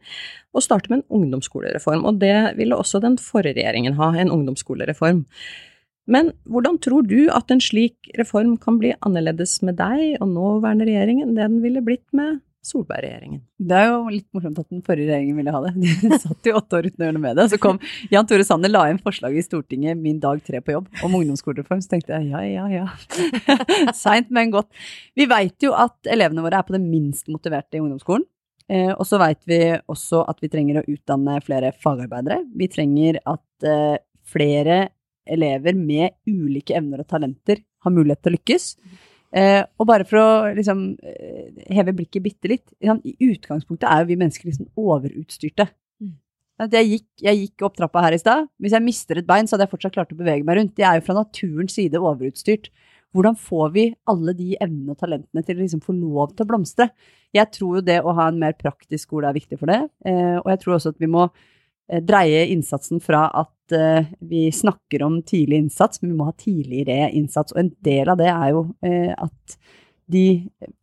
og 0.53 0.65
starte 0.65 0.93
med 0.93 1.03
en 1.03 1.21
ungdomsskolereform. 1.21 2.07
Og 2.09 2.23
det 2.23 2.55
ville 2.61 2.79
også 2.79 3.03
den 3.03 3.19
forrige 3.21 3.59
regjeringen 3.61 3.99
ha, 3.99 4.13
en 4.15 4.33
ungdomsskolereform. 4.33 5.27
Men 6.11 6.33
hvordan 6.51 6.81
tror 6.83 7.07
du 7.07 7.29
at 7.31 7.53
en 7.55 7.63
slik 7.63 8.11
reform 8.19 8.57
kan 8.61 8.81
bli 8.81 8.95
annerledes 9.07 9.61
med 9.63 9.79
deg 9.79 10.17
og 10.19 10.33
nåværende 10.33 10.89
regjering 10.89 11.23
enn 11.23 11.37
det 11.37 11.47
den 11.47 11.61
ville 11.63 11.85
blitt 11.85 12.09
med 12.17 12.41
Solberg-regjeringen. 12.63 13.41
Det 13.59 13.75
er 13.75 13.89
jo 13.91 14.03
litt 14.13 14.29
morsomt 14.35 14.59
at 14.61 14.69
den 14.71 14.85
forrige 14.87 15.11
regjeringen 15.11 15.39
ville 15.41 15.55
ha 15.55 15.61
det. 15.65 15.73
De 15.83 16.19
satt 16.25 16.47
jo 16.47 16.55
åtte 16.61 16.79
år 16.79 16.89
uten 16.89 17.03
å 17.03 17.09
gjøre 17.09 17.17
noe 17.17 17.25
med 17.25 17.41
det. 17.41 17.47
Så 17.51 17.59
kom 17.63 17.81
Jan 18.13 18.29
Tore 18.31 18.47
Sanner 18.47 18.71
la 18.71 18.85
inn 18.91 19.01
forslag 19.03 19.35
i 19.35 19.43
Stortinget 19.43 19.99
min 19.99 20.21
dag 20.23 20.43
tre 20.47 20.61
på 20.63 20.77
jobb 20.77 21.03
om 21.03 21.17
ungdomsskolereform. 21.19 21.83
Så 21.83 21.95
tenkte 21.95 22.21
jeg 22.21 22.31
ja, 22.31 22.45
ja, 22.47 22.69
ja. 22.71 23.93
Seint, 24.05 24.31
men 24.31 24.55
godt. 24.55 24.71
Vi 25.19 25.27
veit 25.31 25.59
jo 25.67 25.75
at 25.75 26.13
elevene 26.13 26.45
våre 26.47 26.63
er 26.63 26.69
på 26.69 26.77
det 26.77 26.85
minst 26.85 27.27
motiverte 27.33 27.81
i 27.81 27.83
ungdomsskolen. 27.83 28.29
Eh, 28.71 28.93
og 28.95 29.05
så 29.09 29.19
veit 29.21 29.43
vi 29.51 29.61
også 29.91 30.23
at 30.31 30.39
vi 30.43 30.51
trenger 30.53 30.81
å 30.81 30.87
utdanne 30.87 31.41
flere 31.43 31.75
fagarbeidere. 31.83 32.45
Vi 32.57 32.71
trenger 32.71 33.19
at 33.27 33.67
eh, 33.67 33.99
flere 34.23 34.85
elever 35.27 35.75
med 35.79 36.15
ulike 36.31 36.79
evner 36.79 37.03
og 37.03 37.11
talenter 37.11 37.63
har 37.83 37.95
mulighet 37.95 38.23
til 38.23 38.33
å 38.33 38.37
lykkes. 38.39 38.69
Eh, 39.33 39.63
og 39.81 39.89
bare 39.89 40.05
for 40.05 40.21
å 40.21 40.31
liksom 40.53 40.83
eh, 41.09 41.63
heve 41.73 41.95
blikket 41.97 42.21
bitte 42.21 42.51
litt 42.51 42.67
liksom, 42.77 42.99
I 43.09 43.31
utgangspunktet 43.33 43.87
er 43.89 44.03
jo 44.03 44.11
vi 44.11 44.19
mennesker 44.21 44.51
liksom 44.51 44.69
overutstyrte. 44.77 45.71
Mm. 46.03 46.17
Jeg 46.67 46.91
gikk, 46.91 47.07
jeg 47.25 47.41
gikk 47.41 47.65
opp 47.65 47.79
trappa 47.79 48.05
her 48.05 48.17
i 48.17 48.21
stad. 48.21 48.51
Hvis 48.61 48.77
jeg 48.77 48.85
mister 48.85 49.19
et 49.19 49.29
bein, 49.29 49.49
så 49.49 49.57
hadde 49.57 49.67
jeg 49.67 49.73
fortsatt 49.73 49.97
klart 49.97 50.13
å 50.13 50.19
bevege 50.19 50.45
meg 50.45 50.61
rundt. 50.61 50.77
Jeg 50.77 50.89
er 50.91 51.01
jo 51.01 51.07
fra 51.07 51.17
naturens 51.23 51.79
side 51.79 52.01
overutstyrt. 52.01 52.69
Hvordan 53.13 53.37
får 53.37 53.73
vi 53.75 53.87
alle 54.09 54.33
de 54.37 54.53
evnene 54.57 54.95
og 54.95 55.01
talentene 55.01 55.45
til 55.45 55.59
å 55.59 55.65
liksom 55.65 55.83
få 55.85 55.97
lov 55.97 56.33
til 56.33 56.45
å 56.45 56.51
blomstre? 56.53 56.89
Jeg 57.37 57.49
tror 57.57 57.81
jo 57.81 57.85
det 57.85 57.99
å 58.01 58.15
ha 58.17 58.29
en 58.29 58.41
mer 58.41 58.57
praktisk 58.57 59.09
skole 59.09 59.29
er 59.29 59.37
viktig 59.37 59.59
for 59.61 59.73
det. 59.73 59.81
Eh, 60.09 60.39
og 60.41 60.49
jeg 60.53 60.63
tror 60.63 60.77
også 60.77 60.93
at 60.93 61.01
vi 61.01 61.11
må 61.13 61.27
dreie 62.01 62.47
innsatsen 62.55 63.03
fra 63.05 63.27
at 63.43 63.75
eh, 63.77 64.09
vi 64.25 64.47
snakker 64.55 65.05
om 65.05 65.21
tidlig 65.27 65.65
innsats, 65.65 66.03
men 66.03 66.13
vi 66.13 66.19
må 66.19 66.29
ha 66.31 66.35
tidligere 66.39 67.11
innsats. 67.13 67.53
Og 67.53 67.61
en 67.63 67.73
del 67.85 68.13
av 68.13 68.21
det 68.21 68.31
er 68.33 68.53
jo 68.55 68.67
eh, 68.87 69.13
at 69.13 69.59
de 70.13 70.25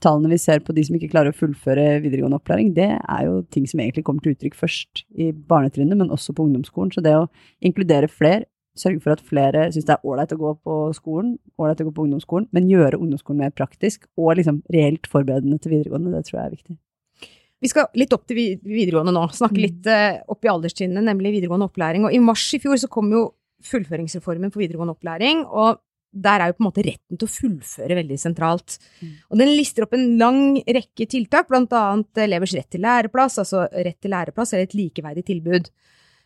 tallene 0.02 0.32
vi 0.32 0.40
ser 0.42 0.62
på 0.66 0.74
de 0.74 0.84
som 0.86 0.96
ikke 0.98 1.12
klarer 1.12 1.34
å 1.34 1.38
fullføre 1.38 2.00
videregående 2.04 2.40
opplæring, 2.40 2.72
det 2.78 2.90
er 2.98 3.26
jo 3.28 3.42
ting 3.54 3.68
som 3.70 3.82
egentlig 3.82 4.06
kommer 4.08 4.24
til 4.26 4.34
uttrykk 4.36 4.58
først 4.58 5.04
i 5.20 5.32
barnetrinnet, 5.34 6.00
men 6.00 6.14
også 6.14 6.34
på 6.34 6.48
ungdomsskolen. 6.48 6.94
Så 6.96 7.04
det 7.06 7.16
å 7.18 7.28
inkludere 7.66 8.10
flere, 8.12 8.48
sørge 8.80 9.04
for 9.04 9.12
at 9.12 9.24
flere 9.28 9.68
syns 9.74 9.88
det 9.90 9.98
er 9.98 10.06
ålreit 10.08 10.34
å 10.34 10.40
gå 10.40 10.54
på 10.64 10.82
skolen, 10.96 11.34
ålreit 11.60 11.82
å 11.84 11.90
gå 11.90 11.96
på 11.98 12.06
ungdomsskolen, 12.08 12.48
men 12.56 12.70
gjøre 12.72 13.02
ungdomsskolen 13.02 13.44
mer 13.44 13.56
praktisk 13.56 14.08
og 14.16 14.38
liksom 14.40 14.62
reelt 14.74 15.10
forberedende 15.12 15.60
til 15.60 15.76
videregående, 15.76 16.14
det 16.16 16.30
tror 16.30 16.40
jeg 16.40 16.46
er 16.46 16.56
viktig. 16.56 16.80
Vi 17.62 17.68
skal 17.68 17.90
litt 18.00 18.14
opp 18.16 18.26
til 18.30 18.38
videregående 18.64 19.12
nå, 19.12 19.26
snakke 19.36 19.58
Mm. 19.60 19.64
litt 19.66 19.88
eh, 19.92 20.22
opp 20.32 20.46
i 20.46 20.52
alderstrinnene, 20.52 21.04
nemlig 21.04 21.34
videregående 21.36 21.68
opplæring. 21.68 22.06
Og 22.08 22.14
i 22.16 22.20
mars 22.24 22.46
i 22.56 22.60
fjor 22.60 22.80
så 22.80 22.88
kom 22.90 23.12
jo 23.12 23.34
fullføringsreformen 23.62 24.52
for 24.54 24.62
videregående 24.64 24.96
opplæring, 24.96 25.46
og 25.46 25.82
der 26.16 26.40
er 26.42 26.48
jo 26.50 26.56
på 26.58 26.64
en 26.64 26.70
måte 26.72 26.86
retten 26.88 27.20
til 27.20 27.28
å 27.28 27.34
fullføre 27.34 27.98
veldig 28.00 28.18
sentralt. 28.18 28.80
Mm. 29.02 29.12
Og 29.30 29.38
den 29.38 29.52
lister 29.54 29.84
opp 29.84 29.94
en 29.94 30.18
lang 30.18 30.40
rekke 30.66 31.06
tiltak, 31.06 31.52
annet 31.52 32.18
elevers 32.24 32.56
rett 32.56 32.70
til 32.72 32.82
læreplass, 32.82 33.38
altså 33.44 33.68
rett 33.70 34.00
til 34.02 34.12
læreplass 34.16 34.54
eller 34.54 34.64
et 34.64 34.74
likeverdig 34.80 35.26
tilbud. 35.28 35.70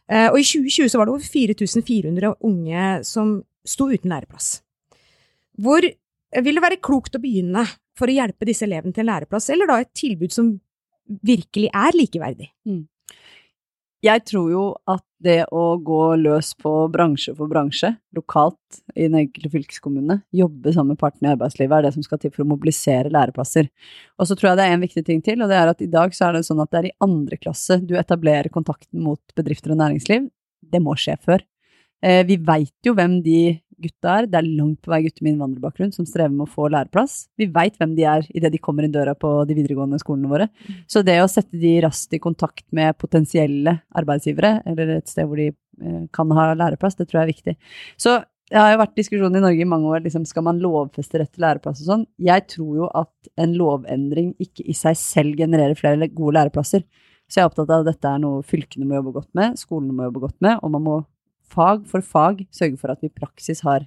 Eh, 0.08 0.30
Og 0.30 0.38
i 0.40 0.44
2020 0.44 0.88
så 0.90 0.98
var 1.02 1.06
det 1.06 1.16
over 1.16 1.26
4400 1.26 2.36
unge 2.44 3.04
som 3.04 3.44
sto 3.66 3.90
uten 3.90 4.12
læreplass. 4.12 4.62
Hvor 5.60 5.82
vil 5.82 6.56
det 6.56 6.64
være 6.64 6.82
klokt 6.82 7.16
å 7.18 7.22
begynne 7.22 7.66
for 7.98 8.08
å 8.08 8.16
hjelpe 8.16 8.46
disse 8.46 8.66
elevene 8.66 8.94
til 8.94 9.04
en 9.04 9.12
læreplass, 9.14 9.50
eller 9.50 9.68
da 9.68 9.80
et 9.82 9.94
tilbud 9.94 10.32
som 10.32 10.60
virkelig 11.06 11.70
er 11.74 11.96
likeverdig? 11.98 12.50
Jeg 14.04 14.20
tror 14.28 14.48
jo 14.52 14.64
at 14.92 15.04
det 15.24 15.46
å 15.56 15.78
gå 15.80 16.02
løs 16.20 16.50
på 16.60 16.72
bransje 16.92 17.32
for 17.38 17.48
bransje, 17.48 17.94
lokalt 18.18 18.82
i 18.92 19.06
den 19.06 19.16
enkelte 19.22 19.52
fylkeskommune, 19.54 20.18
jobbe 20.36 20.74
sammen 20.76 20.98
med 20.98 21.00
partene 21.00 21.30
i 21.30 21.36
arbeidslivet, 21.38 21.78
er 21.78 21.88
det 21.88 21.94
som 21.96 22.04
skal 22.04 22.20
til 22.20 22.34
for 22.34 22.44
å 22.44 22.50
mobilisere 22.50 23.14
læreplasser. 23.14 23.70
Og 24.20 24.28
så 24.28 24.36
tror 24.36 24.52
jeg 24.52 24.60
det 24.60 24.66
er 24.68 24.76
en 24.76 24.84
viktig 24.84 25.06
ting 25.08 25.24
til, 25.24 25.40
og 25.40 25.54
det 25.54 25.62
er 25.62 25.72
at 25.72 25.86
i 25.86 25.88
dag 25.94 26.12
så 26.16 26.28
er 26.28 26.36
det 26.36 26.44
sånn 26.50 26.60
at 26.66 26.74
det 26.74 26.82
er 26.82 26.90
i 26.90 26.98
andre 27.08 27.40
klasse 27.40 27.80
du 27.80 27.96
etablerer 27.96 28.52
kontakten 28.52 29.06
mot 29.06 29.38
bedrifter 29.38 29.72
og 29.72 29.80
næringsliv. 29.80 30.28
Det 30.74 30.84
må 30.84 30.98
skje 31.00 31.16
før. 31.24 31.48
Eh, 32.04 32.26
vi 32.28 32.36
veit 32.44 32.76
jo 32.84 32.98
hvem 32.98 33.22
de 33.24 33.40
gutta 33.84 34.18
er. 34.18 34.28
Det 34.32 34.40
er 34.40 34.50
langt 34.50 34.80
på 34.84 34.94
vei 34.94 35.02
gutter 35.06 35.26
med 35.26 35.36
innvandrerbakgrunn 35.36 35.94
som 35.96 36.08
strever 36.10 36.34
med 36.34 36.48
å 36.48 36.54
få 36.54 36.70
læreplass. 36.74 37.18
Vi 37.40 37.50
veit 37.54 37.78
hvem 37.80 37.96
de 37.98 38.08
er 38.10 38.28
idet 38.34 38.54
de 38.54 38.62
kommer 38.64 38.88
inn 38.88 38.96
døra 38.96 39.16
på 39.20 39.36
de 39.50 39.58
videregående 39.58 40.02
skolene 40.02 40.32
våre. 40.32 40.50
Så 40.88 41.04
det 41.06 41.20
å 41.22 41.30
sette 41.32 41.60
de 41.60 41.76
raskt 41.86 42.16
i 42.16 42.22
kontakt 42.24 42.66
med 42.76 42.98
potensielle 43.02 43.80
arbeidsgivere, 43.96 44.60
eller 44.70 44.98
et 44.98 45.12
sted 45.12 45.28
hvor 45.30 45.42
de 45.42 45.52
eh, 45.52 46.04
kan 46.16 46.32
ha 46.38 46.52
læreplass, 46.58 46.98
det 47.00 47.10
tror 47.10 47.22
jeg 47.22 47.28
er 47.28 47.34
viktig. 47.36 47.58
Så 48.02 48.20
det 48.54 48.60
har 48.60 48.74
jo 48.74 48.82
vært 48.84 49.00
diskusjon 49.00 49.38
i 49.38 49.42
Norge 49.42 49.64
i 49.64 49.70
mange 49.70 49.90
år, 49.90 50.04
liksom, 50.04 50.28
skal 50.30 50.46
man 50.46 50.60
lovfeste 50.62 51.18
rett 51.18 51.32
til 51.34 51.46
læreplass 51.46 51.80
og 51.82 51.88
sånn? 51.88 52.04
Jeg 52.22 52.44
tror 52.52 52.84
jo 52.84 52.90
at 53.00 53.32
en 53.42 53.56
lovendring 53.58 54.34
ikke 54.44 54.66
i 54.70 54.76
seg 54.78 55.00
selv 55.00 55.40
genererer 55.40 55.80
flere 55.80 56.10
gode 56.12 56.36
læreplasser. 56.38 56.84
Så 57.26 57.40
jeg 57.40 57.48
er 57.48 57.50
opptatt 57.50 57.72
av 57.72 57.82
at 57.82 57.88
dette 57.90 58.10
er 58.10 58.20
noe 58.22 58.44
fylkene 58.46 58.86
må 58.86 59.00
jobbe 59.00 59.16
godt 59.16 59.32
med, 59.40 59.58
skolene 59.58 59.96
må 59.96 60.06
jobbe 60.06 60.26
godt 60.28 60.38
med, 60.46 60.60
og 60.60 60.74
man 60.76 60.86
må 60.86 60.98
fag 61.54 61.88
for 61.90 62.06
fag 62.06 62.46
sørge 62.54 62.80
for 62.82 62.94
at 62.94 63.02
vi 63.04 63.12
i 63.12 63.18
praksis 63.22 63.64
har 63.66 63.86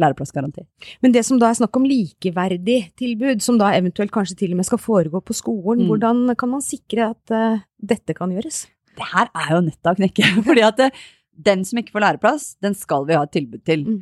læreplassgaranti. 0.00 0.64
Men 1.04 1.12
det 1.12 1.24
som 1.28 1.40
da 1.40 1.50
er 1.52 1.58
snakk 1.58 1.76
om 1.76 1.84
likeverdig 1.84 2.78
tilbud, 2.96 3.42
som 3.44 3.58
da 3.60 3.72
eventuelt 3.76 4.12
kanskje 4.14 4.38
til 4.40 4.54
og 4.54 4.60
med 4.62 4.68
skal 4.68 4.80
foregå 4.80 5.20
på 5.20 5.36
skolen, 5.36 5.84
Mm. 5.84 5.88
hvordan 5.90 6.36
kan 6.38 6.48
man 6.48 6.62
sikre 6.64 7.10
at 7.10 7.34
uh, 7.36 7.60
dette 7.76 8.14
kan 8.16 8.32
gjøres? 8.32 8.66
Det 8.96 9.08
her 9.12 9.28
er 9.34 9.54
jo 9.54 9.60
nettet 9.68 9.92
å 9.92 9.96
knekke, 10.00 10.30
fordi 10.48 10.64
at 10.64 10.80
uh, 10.80 11.04
den 11.36 11.64
som 11.68 11.78
ikke 11.80 11.92
får 11.92 12.06
læreplass, 12.06 12.56
den 12.64 12.74
skal 12.74 13.04
vi 13.08 13.16
ha 13.18 13.22
et 13.28 13.32
tilbud 13.36 13.64
til. 13.68 13.84
Mm. 13.84 14.00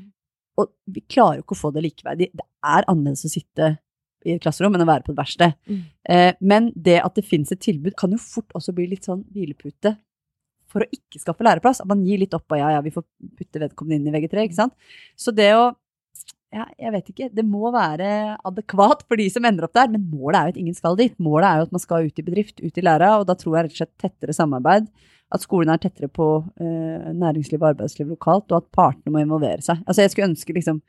Og 0.58 0.70
vi 0.86 1.02
klarer 1.10 1.40
jo 1.40 1.44
ikke 1.44 1.58
å 1.58 1.62
få 1.64 1.70
det 1.74 1.82
likeverdig. 1.88 2.30
Det 2.34 2.46
er 2.62 2.86
annerledes 2.90 3.26
å 3.26 3.32
sitte 3.32 3.72
i 4.26 4.34
et 4.34 4.42
klasserom 4.42 4.74
enn 4.76 4.84
å 4.84 4.88
være 4.90 5.06
på 5.06 5.14
et 5.14 5.20
verksted. 5.22 5.54
Mm. 5.70 5.82
Eh, 6.12 6.32
men 6.44 6.66
det 6.76 6.98
at 7.00 7.14
det 7.16 7.24
finnes 7.24 7.50
et 7.54 7.62
tilbud, 7.64 7.94
kan 7.96 8.12
jo 8.12 8.18
fort 8.20 8.52
også 8.58 8.74
bli 8.76 8.90
litt 8.90 9.06
sånn 9.08 9.22
hvilepute 9.32 9.94
for 10.70 10.84
å 10.84 10.90
ikke 10.94 11.20
skaffe 11.22 11.46
læreplass. 11.46 11.82
At 11.82 11.90
man 11.90 12.02
gir 12.06 12.22
litt 12.22 12.34
opp 12.36 12.50
og 12.50 12.60
ja, 12.60 12.74
ja, 12.76 12.82
vi 12.84 12.94
får 12.94 13.06
putte 13.38 13.62
vedkommende 13.62 14.00
inn 14.00 14.10
i 14.10 14.14
VG3, 14.16 14.48
ikke 14.48 14.60
sant. 14.62 14.92
Så 15.18 15.34
det 15.34 15.52
å 15.58 15.70
ja, 16.50 16.64
jeg 16.82 16.90
vet 16.96 17.10
ikke. 17.12 17.28
Det 17.30 17.44
må 17.46 17.70
være 17.70 18.36
adekvat 18.48 19.04
for 19.06 19.20
de 19.20 19.28
som 19.30 19.44
ender 19.46 19.68
opp 19.68 19.76
der, 19.76 19.90
men 19.92 20.08
målet 20.10 20.38
er 20.38 20.48
jo 20.48 20.54
at 20.56 20.58
ingen 20.64 20.74
skal 20.74 20.98
dit. 20.98 21.14
Målet 21.22 21.46
er 21.46 21.60
jo 21.60 21.68
at 21.68 21.76
man 21.76 21.82
skal 21.82 22.08
ut 22.08 22.18
i 22.18 22.24
bedrift, 22.26 22.58
ut 22.58 22.80
i 22.80 22.84
læra, 22.84 23.12
og 23.20 23.28
da 23.28 23.36
tror 23.38 23.54
jeg 23.56 23.68
rett 23.68 23.76
og 23.76 23.80
slett 23.82 24.02
tettere 24.02 24.34
samarbeid. 24.34 24.88
At 25.30 25.44
skolen 25.44 25.70
er 25.70 25.78
tettere 25.78 26.10
på 26.10 26.26
eh, 26.58 27.12
næringsliv 27.14 27.60
og 27.62 27.68
arbeidsliv 27.68 28.10
lokalt, 28.10 28.48
og 28.50 28.64
at 28.64 28.72
partene 28.74 29.14
må 29.14 29.22
involvere 29.22 29.62
seg. 29.62 29.78
Altså 29.86 30.02
jeg 30.02 30.14
skulle 30.14 30.32
ønske 30.32 30.56
liksom 30.56 30.82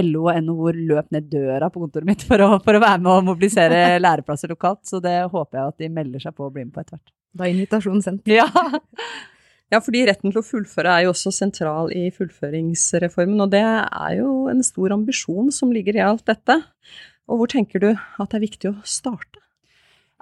LO 0.00 0.28
og 0.30 0.38
NHO 0.44 0.72
løp 0.78 1.10
ned 1.14 1.26
døra 1.32 1.68
på 1.72 1.82
kontoret 1.82 2.08
mitt 2.08 2.24
for 2.26 2.40
å, 2.44 2.54
for 2.64 2.78
å 2.78 2.82
være 2.82 3.02
med 3.02 3.12
og 3.12 3.26
mobilisere 3.32 3.82
læreplasser 4.06 4.52
lokalt, 4.52 4.84
så 4.88 5.02
det 5.04 5.18
håper 5.32 5.58
jeg 5.58 5.74
at 5.74 5.84
de 5.84 5.90
melder 5.92 6.24
seg 6.24 6.36
på 6.36 6.48
og 6.48 6.54
blir 6.54 6.68
med 6.68 6.74
på 6.74 6.84
etter 6.84 6.96
hvert. 6.96 7.12
Da 7.32 7.46
er 7.46 7.54
invitasjonen 7.56 8.04
sendt. 8.04 8.32
Ja. 8.32 8.48
Ja, 9.72 9.78
fordi 9.80 10.02
retten 10.04 10.28
til 10.28 10.42
å 10.42 10.44
fullføre 10.44 10.92
er 10.92 11.06
jo 11.06 11.14
også 11.14 11.30
sentral 11.32 11.86
i 11.96 12.10
fullføringsreformen, 12.12 13.40
og 13.40 13.54
det 13.54 13.62
er 13.64 14.18
jo 14.18 14.50
en 14.52 14.60
stor 14.66 14.92
ambisjon 14.92 15.48
som 15.54 15.72
ligger 15.72 15.96
i 15.96 16.02
alt 16.04 16.26
dette. 16.28 16.58
Og 17.24 17.40
hvor 17.40 17.48
tenker 17.48 17.80
du 17.80 17.88
at 17.94 18.26
det 18.28 18.36
er 18.36 18.44
viktig 18.44 18.68
å 18.68 18.74
starte? 18.84 19.40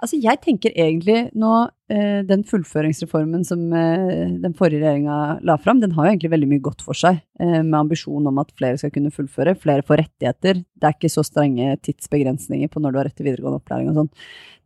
Altså, 0.01 0.17
jeg 0.17 0.39
tenker 0.41 0.73
egentlig 0.73 1.27
nå 1.37 1.51
eh, 1.93 2.21
Den 2.25 2.41
fullføringsreformen 2.47 3.43
som 3.45 3.67
eh, 3.77 4.31
den 4.41 4.55
forrige 4.57 4.81
regjeringa 4.81 5.17
la 5.45 5.57
fram, 5.61 5.81
den 5.83 5.93
har 5.93 6.07
jo 6.07 6.13
egentlig 6.15 6.31
veldig 6.33 6.49
mye 6.49 6.63
godt 6.65 6.81
for 6.85 6.97
seg. 6.97 7.19
Eh, 7.41 7.59
med 7.59 7.77
ambisjon 7.83 8.29
om 8.31 8.41
at 8.41 8.53
flere 8.57 8.79
skal 8.81 8.93
kunne 8.95 9.13
fullføre. 9.13 9.53
Flere 9.61 9.85
får 9.85 10.01
rettigheter. 10.01 10.63
Det 10.63 10.89
er 10.89 10.97
ikke 10.97 11.13
så 11.13 11.25
strenge 11.27 11.75
tidsbegrensninger 11.85 12.71
på 12.73 12.81
når 12.81 12.95
du 12.95 13.01
har 13.01 13.09
rett 13.09 13.17
til 13.19 13.29
videregående 13.29 13.61
opplæring 13.61 13.91
og 13.91 13.99
sånn. 14.01 14.11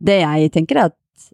Det 0.08 0.20
jeg 0.22 0.54
tenker, 0.56 0.80
er 0.80 0.94
at 0.94 1.28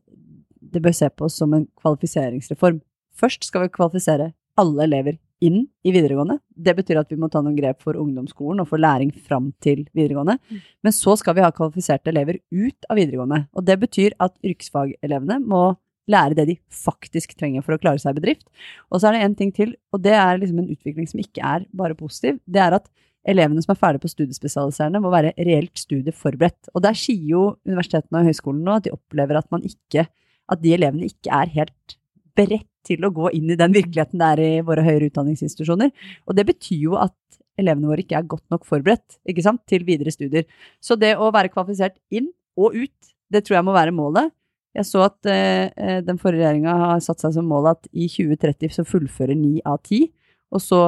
det 0.73 0.83
bør 0.83 0.97
se 0.97 1.11
på 1.13 1.29
som 1.31 1.55
en 1.55 1.69
kvalifiseringsreform. 1.79 2.83
Først 3.19 3.47
skal 3.47 3.69
vi 3.69 3.75
kvalifisere 3.77 4.33
alle 4.59 4.89
elever 4.89 5.21
inn 5.43 5.63
i 5.83 5.93
videregående. 5.95 6.39
Det 6.55 6.75
betyr 6.79 7.01
at 7.03 7.11
vi 7.13 7.19
må 7.21 7.29
ta 7.33 7.43
noen 7.43 7.57
grep 7.59 7.83
for 7.83 7.99
ungdomsskolen 7.99 8.63
og 8.63 8.69
for 8.71 8.83
læring 8.83 9.13
fram 9.15 9.51
til 9.65 9.85
videregående. 9.97 10.39
Men 10.83 10.95
så 10.97 11.17
skal 11.19 11.37
vi 11.37 11.45
ha 11.45 11.53
kvalifiserte 11.55 12.13
elever 12.13 12.41
ut 12.53 12.89
av 12.89 13.01
videregående. 13.01 13.45
Og 13.57 13.67
det 13.67 13.79
betyr 13.83 14.17
at 14.23 14.37
yrkesfagelevene 14.45 15.41
må 15.43 15.73
lære 16.11 16.37
det 16.39 16.49
de 16.49 16.57
faktisk 16.75 17.37
trenger 17.39 17.63
for 17.63 17.77
å 17.77 17.83
klare 17.83 18.03
seg 18.03 18.15
i 18.15 18.21
bedrift. 18.21 18.47
Og 18.91 19.01
så 19.01 19.09
er 19.09 19.19
det 19.19 19.23
en 19.27 19.39
ting 19.39 19.53
til, 19.55 19.77
og 19.95 20.03
det 20.03 20.15
er 20.19 20.41
liksom 20.41 20.63
en 20.63 20.73
utvikling 20.75 21.09
som 21.11 21.23
ikke 21.23 21.45
er 21.47 21.67
bare 21.79 21.99
positiv. 21.99 22.41
Det 22.47 22.63
er 22.63 22.79
at 22.79 22.91
elevene 23.29 23.63
som 23.63 23.75
er 23.75 23.79
ferdige 23.79 24.03
på 24.03 24.11
studiespesialiserende, 24.11 25.03
må 25.03 25.13
være 25.13 25.35
reelt 25.39 25.79
studieforberedt. 25.79 26.73
Og 26.75 26.83
der 26.83 26.99
sier 26.99 27.23
jo 27.35 27.45
universitetene 27.69 28.23
og 28.23 28.31
høyskolene 28.31 28.67
nå 28.67 28.77
at 28.81 28.89
de 28.89 28.95
opplever 28.97 29.39
at 29.39 29.51
man 29.55 29.65
ikke 29.67 30.09
At 30.53 30.59
de 30.61 30.73
elevene 30.75 31.07
ikke 31.07 31.31
er 31.33 31.49
helt 31.55 31.95
beredt 32.37 32.67
til 32.87 33.05
å 33.07 33.13
gå 33.15 33.31
inn 33.37 33.51
i 33.53 33.59
den 33.59 33.75
virkeligheten 33.75 34.21
det 34.21 34.29
er 34.35 34.43
i 34.43 34.53
våre 34.67 34.85
høyere 34.87 35.09
utdanningsinstitusjoner. 35.11 35.93
Og 36.27 36.37
det 36.39 36.47
betyr 36.49 36.87
jo 36.89 36.99
at 37.01 37.17
elevene 37.61 37.91
våre 37.91 38.05
ikke 38.05 38.19
er 38.19 38.29
godt 38.29 38.45
nok 38.53 38.67
forberedt 38.69 39.19
sant, 39.45 39.63
til 39.69 39.85
videre 39.89 40.13
studier. 40.15 40.47
Så 40.81 40.97
det 40.97 41.15
å 41.17 41.31
være 41.35 41.53
kvalifisert 41.53 41.99
inn 42.11 42.31
og 42.59 42.77
ut, 42.77 43.13
det 43.33 43.45
tror 43.45 43.59
jeg 43.59 43.67
må 43.69 43.77
være 43.77 43.95
målet. 43.97 44.33
Jeg 44.73 44.89
så 44.89 45.05
at 45.05 45.29
eh, 45.29 46.01
den 46.05 46.19
forrige 46.21 46.41
regjeringa 46.41 46.75
har 46.81 47.05
satt 47.05 47.21
seg 47.21 47.35
som 47.37 47.49
mål 47.49 47.75
at 47.75 47.89
i 47.93 48.09
2030 48.09 48.73
så 48.73 48.85
fullfører 48.89 49.37
ni 49.37 49.61
av 49.69 49.83
ti. 49.85 50.07
Og 50.53 50.61
så 50.61 50.81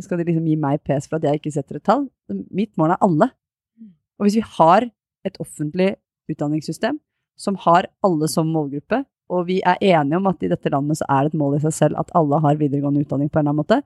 skal 0.00 0.20
de 0.20 0.28
liksom 0.28 0.48
gi 0.48 0.56
meg 0.60 0.80
pes 0.84 1.08
for 1.08 1.18
at 1.18 1.26
jeg 1.28 1.40
ikke 1.40 1.52
setter 1.52 1.76
et 1.76 1.84
tall. 1.84 2.06
Mitt 2.56 2.72
mål 2.80 2.94
er 2.94 3.04
alle. 3.04 3.30
Og 4.20 4.26
hvis 4.26 4.38
vi 4.40 4.44
har 4.58 4.88
et 5.28 5.36
offentlig 5.40 5.94
utdanningssystem 6.30 7.00
som 7.40 7.56
har 7.64 7.88
alle 8.04 8.28
som 8.28 8.48
målgruppe, 8.52 9.02
og 9.30 9.46
vi 9.48 9.60
er 9.62 9.80
enige 9.80 10.18
om 10.18 10.28
at 10.30 10.42
i 10.42 10.50
dette 10.50 10.72
landet 10.72 10.98
så 11.00 11.06
er 11.08 11.24
det 11.24 11.32
et 11.32 11.40
mål 11.40 11.56
i 11.56 11.62
seg 11.62 11.74
selv 11.76 12.00
at 12.00 12.12
alle 12.18 12.40
har 12.42 12.60
videregående 12.60 13.04
utdanning 13.04 13.30
på 13.30 13.38
en 13.38 13.44
eller 13.46 13.54
annen 13.54 13.62
måte, 13.62 13.80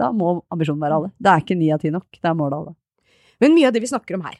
da 0.00 0.10
må 0.16 0.38
ambisjonen 0.52 0.82
være 0.82 0.98
alle. 0.98 1.10
Det 1.18 1.32
er 1.32 1.42
ikke 1.44 1.58
ni 1.58 1.72
av 1.74 1.82
ti 1.82 1.92
nok, 1.94 2.08
det 2.16 2.30
er 2.30 2.38
målet 2.38 2.58
alle. 2.58 2.76
Men 3.40 3.56
mye 3.56 3.68
av 3.68 3.74
det 3.76 3.82
vi 3.84 3.90
snakker 3.90 4.18
om 4.18 4.24
her, 4.26 4.38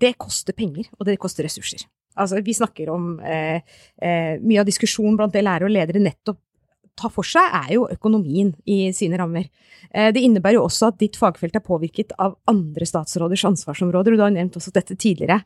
det 0.00 0.14
koster 0.22 0.56
penger, 0.56 0.90
og 0.98 1.06
det 1.08 1.18
koster 1.22 1.46
ressurser. 1.46 1.84
Altså, 2.18 2.40
vi 2.42 2.54
snakker 2.54 2.90
om 2.90 3.12
eh, 3.22 3.62
eh, 4.02 4.36
mye 4.42 4.62
av 4.62 4.68
diskusjonen 4.68 5.16
blant 5.18 5.34
det 5.34 5.44
lærere 5.46 5.68
og 5.68 5.74
ledere 5.74 6.02
nettopp 6.02 6.40
tar 7.00 7.12
for 7.14 7.26
seg, 7.26 7.46
er 7.62 7.74
jo 7.74 7.88
økonomien 7.90 8.52
i 8.68 8.78
sine 8.96 9.18
rammer. 9.20 9.48
Eh, 9.90 10.10
det 10.14 10.22
innebærer 10.22 10.58
jo 10.58 10.66
også 10.66 10.90
at 10.92 10.98
ditt 11.02 11.18
fagfelt 11.20 11.56
er 11.56 11.64
påvirket 11.64 12.14
av 12.20 12.36
andre 12.50 12.88
statsråders 12.88 13.46
ansvarsområder, 13.48 14.14
og 14.14 14.20
du 14.20 14.26
har 14.26 14.34
nevnt 14.34 14.58
også 14.60 14.74
dette 14.76 14.96
tidligere. 14.96 15.40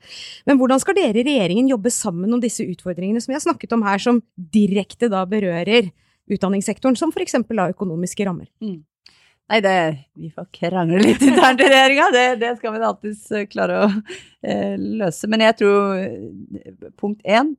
Men 0.48 0.60
hvordan 0.60 0.82
skal 0.82 0.98
dere 0.98 1.22
i 1.22 1.26
regjeringen 1.26 1.70
jobbe 1.70 1.92
sammen 1.94 2.34
om 2.34 2.42
disse 2.42 2.66
utfordringene 2.66 3.22
som 3.22 3.32
vi 3.32 3.38
har 3.38 3.46
snakket 3.46 3.76
om 3.76 3.86
her, 3.86 4.02
som 4.02 4.22
direkte 4.34 5.10
da 5.12 5.24
berører 5.28 5.92
utdanningssektoren, 6.30 6.98
som 6.98 7.14
f.eks. 7.14 7.38
da 7.48 7.70
økonomiske 7.72 8.26
rammer? 8.26 8.50
Mm. 8.64 8.82
Nei, 9.52 9.60
det, 9.60 9.74
vi 10.16 10.30
får 10.32 10.46
krangle 10.56 11.02
litt 11.02 11.20
internt 11.24 11.60
i 11.60 11.66
regjeringa, 11.68 12.06
det, 12.14 12.24
det, 12.40 12.54
skal 12.56 12.72
vi 12.72 12.86
alltids 12.88 13.26
eh, 13.34 13.44
klare 13.50 13.82
å 13.82 13.88
eh, 13.90 14.72
løse. 14.80 15.28
Men 15.28 15.44
jeg 15.44 15.58
tror 15.60 15.98
eh, 16.00 16.88
punkt 17.00 17.20
én, 17.28 17.52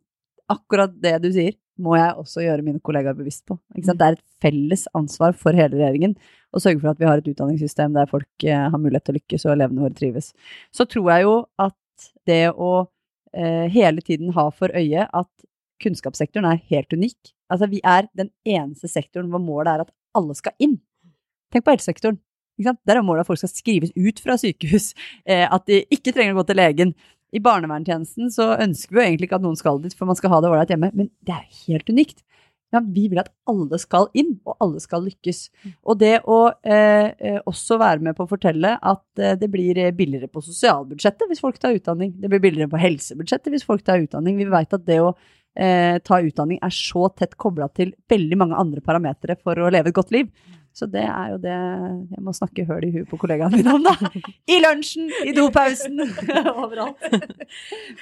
akkurat 0.52 0.94
det 1.02 1.18
du 1.24 1.30
sier, 1.34 1.56
må 1.82 1.98
jeg 1.98 2.16
også 2.22 2.44
gjøre 2.46 2.64
mine 2.64 2.80
kollegaer 2.84 3.18
bevisst 3.18 3.44
på. 3.50 3.58
Det 3.76 3.96
er 3.96 4.16
et 4.16 4.24
felles 4.44 4.86
ansvar 4.96 5.36
for 5.36 5.58
hele 5.58 5.76
regjeringen 5.76 6.16
å 6.56 6.62
sørge 6.64 6.80
for 6.80 6.94
at 6.94 7.02
vi 7.02 7.08
har 7.10 7.20
et 7.20 7.28
utdanningssystem 7.28 7.96
der 7.96 8.08
folk 8.08 8.46
eh, 8.48 8.68
har 8.72 8.80
mulighet 8.80 9.08
til 9.08 9.16
å 9.16 9.20
lykkes 9.20 9.46
og 9.48 9.56
elevene 9.58 9.84
våre 9.84 9.98
trives. 9.98 10.32
Så 10.72 10.88
tror 10.88 11.12
jeg 11.12 11.26
jo 11.26 11.36
at 11.62 12.08
det 12.30 12.44
å 12.54 12.72
eh, 13.36 13.66
hele 13.74 14.04
tiden 14.06 14.32
ha 14.38 14.48
for 14.56 14.72
øye 14.72 15.04
at 15.06 15.48
kunnskapssektoren 15.84 16.48
er 16.48 16.64
helt 16.72 16.96
unik. 16.96 17.34
Altså 17.52 17.68
vi 17.72 17.82
er 17.84 18.08
den 18.16 18.32
eneste 18.48 18.90
sektoren 18.92 19.28
hvor 19.34 19.44
målet 19.44 19.74
er 19.74 19.86
at 19.86 19.94
alle 20.16 20.38
skal 20.38 20.56
inn. 20.64 20.80
Tenk 21.52 21.68
på 21.68 21.76
helsesektoren. 21.76 22.22
Der 22.56 22.96
er 22.96 23.04
målet 23.04 23.26
at 23.26 23.28
folk 23.28 23.42
skal 23.42 23.52
skrives 23.52 23.92
ut 24.00 24.22
fra 24.24 24.38
sykehus, 24.40 24.94
eh, 25.28 25.44
at 25.44 25.66
de 25.68 25.82
ikke 25.92 26.14
trenger 26.16 26.32
å 26.32 26.40
gå 26.40 26.46
til 26.48 26.60
legen, 26.62 26.94
i 27.36 27.42
barnevernstjenesten 27.44 28.32
så 28.34 28.54
ønsker 28.64 28.96
vi 28.96 29.02
jo 29.02 29.08
egentlig 29.10 29.30
ikke 29.30 29.40
at 29.42 29.46
noen 29.46 29.60
skal 29.60 29.82
dit, 29.84 29.96
for 29.98 30.08
man 30.10 30.18
skal 30.20 30.32
ha 30.32 30.40
det 30.42 30.52
ålreit 30.52 30.72
hjemme, 30.72 30.92
men 30.96 31.12
det 31.26 31.36
er 31.36 31.62
helt 31.66 31.92
unikt. 31.92 32.24
Ja, 32.74 32.82
vi 32.82 33.06
vil 33.12 33.22
at 33.22 33.30
alle 33.48 33.78
skal 33.80 34.10
inn, 34.18 34.34
og 34.44 34.58
alle 34.64 34.82
skal 34.84 35.06
lykkes. 35.06 35.46
Og 35.86 36.00
det 36.02 36.18
å 36.28 36.40
eh, 36.66 37.12
eh 37.14 37.38
også 37.48 37.78
være 37.80 38.04
med 38.04 38.18
på 38.18 38.26
å 38.26 38.32
fortelle 38.32 38.74
at 38.76 39.22
eh, 39.22 39.38
det 39.40 39.48
blir 39.54 39.80
billigere 39.96 40.28
på 40.32 40.44
sosialbudsjettet 40.44 41.30
hvis 41.30 41.44
folk 41.44 41.60
tar 41.62 41.78
utdanning. 41.78 42.16
Det 42.20 42.32
blir 42.32 42.44
billigere 42.44 42.72
på 42.72 42.82
helsebudsjettet 42.82 43.54
hvis 43.54 43.68
folk 43.68 43.86
tar 43.86 44.04
utdanning. 44.04 44.42
Vi 44.42 44.50
vet 44.52 44.76
at 44.76 44.86
det 44.88 45.00
å 45.04 45.14
eh, 45.56 46.02
ta 46.04 46.20
utdanning 46.20 46.60
er 46.64 46.74
så 46.76 47.08
tett 47.16 47.38
kobla 47.40 47.70
til 47.72 47.94
veldig 48.12 48.42
mange 48.42 48.60
andre 48.60 48.84
parametere 48.84 49.38
for 49.40 49.62
å 49.62 49.72
leve 49.72 49.94
et 49.94 50.00
godt 50.02 50.12
liv. 50.16 50.32
Så 50.76 50.90
det 50.92 51.06
er 51.08 51.32
jo 51.32 51.40
det 51.40 51.56
jeg 51.56 52.22
må 52.24 52.34
snakke 52.36 52.66
høl 52.68 52.84
i 52.84 52.92
huet 52.92 53.08
på 53.08 53.20
kollegaene 53.22 53.62
mine 53.62 53.76
om, 53.78 53.86
da. 53.86 53.96
I 54.52 54.60
lunsjen, 54.60 55.08
i 55.24 55.32
dopausen, 55.36 56.02
overalt. 56.66 57.06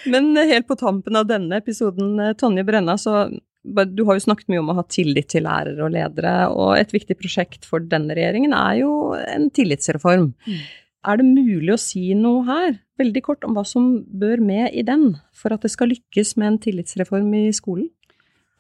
Men 0.10 0.32
helt 0.40 0.66
på 0.70 0.78
tampen 0.80 1.20
av 1.20 1.28
denne 1.30 1.62
episoden, 1.62 2.18
Tonje 2.40 2.66
Brenna, 2.66 2.98
så 2.98 3.28
du 3.64 4.04
har 4.08 4.18
jo 4.18 4.26
snakket 4.26 4.50
mye 4.52 4.60
om 4.60 4.72
å 4.74 4.78
ha 4.82 4.84
tillit 4.92 5.30
til 5.32 5.46
lærere 5.46 5.86
og 5.86 5.94
ledere, 5.94 6.34
og 6.52 6.74
et 6.76 6.92
viktig 6.92 7.16
prosjekt 7.20 7.68
for 7.70 7.80
denne 7.80 8.16
regjeringen 8.18 8.56
er 8.58 8.82
jo 8.82 8.94
en 9.22 9.48
tillitsreform. 9.54 10.34
Mm. 10.50 10.64
Er 11.04 11.20
det 11.20 11.28
mulig 11.28 11.74
å 11.74 11.80
si 11.80 12.10
noe 12.16 12.44
her, 12.48 12.78
veldig 13.00 13.24
kort, 13.24 13.46
om 13.48 13.56
hva 13.58 13.64
som 13.68 14.02
bør 14.08 14.44
med 14.44 14.74
i 14.76 14.84
den, 14.88 15.14
for 15.36 15.56
at 15.56 15.64
det 15.64 15.72
skal 15.74 15.92
lykkes 15.92 16.36
med 16.40 16.50
en 16.50 16.60
tillitsreform 16.64 17.30
i 17.40 17.50
skolen? 17.56 17.90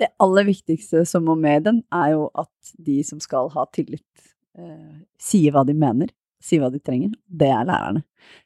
Det 0.04 0.12
aller 0.24 0.48
viktigste 0.50 1.06
som 1.08 1.24
må 1.30 1.38
med 1.40 1.64
den, 1.70 1.84
er 1.94 2.14
jo 2.18 2.28
at 2.36 2.76
de 2.76 3.00
som 3.08 3.22
skal 3.24 3.52
ha 3.54 3.64
tillit, 3.76 4.28
eh, 4.60 5.00
sier 5.22 5.56
hva 5.56 5.64
de 5.68 5.76
mener, 5.78 6.12
sier 6.44 6.60
hva 6.60 6.70
de 6.74 6.82
trenger. 6.84 7.14
Det 7.24 7.48
er 7.48 7.64
lærerne. 7.70 8.04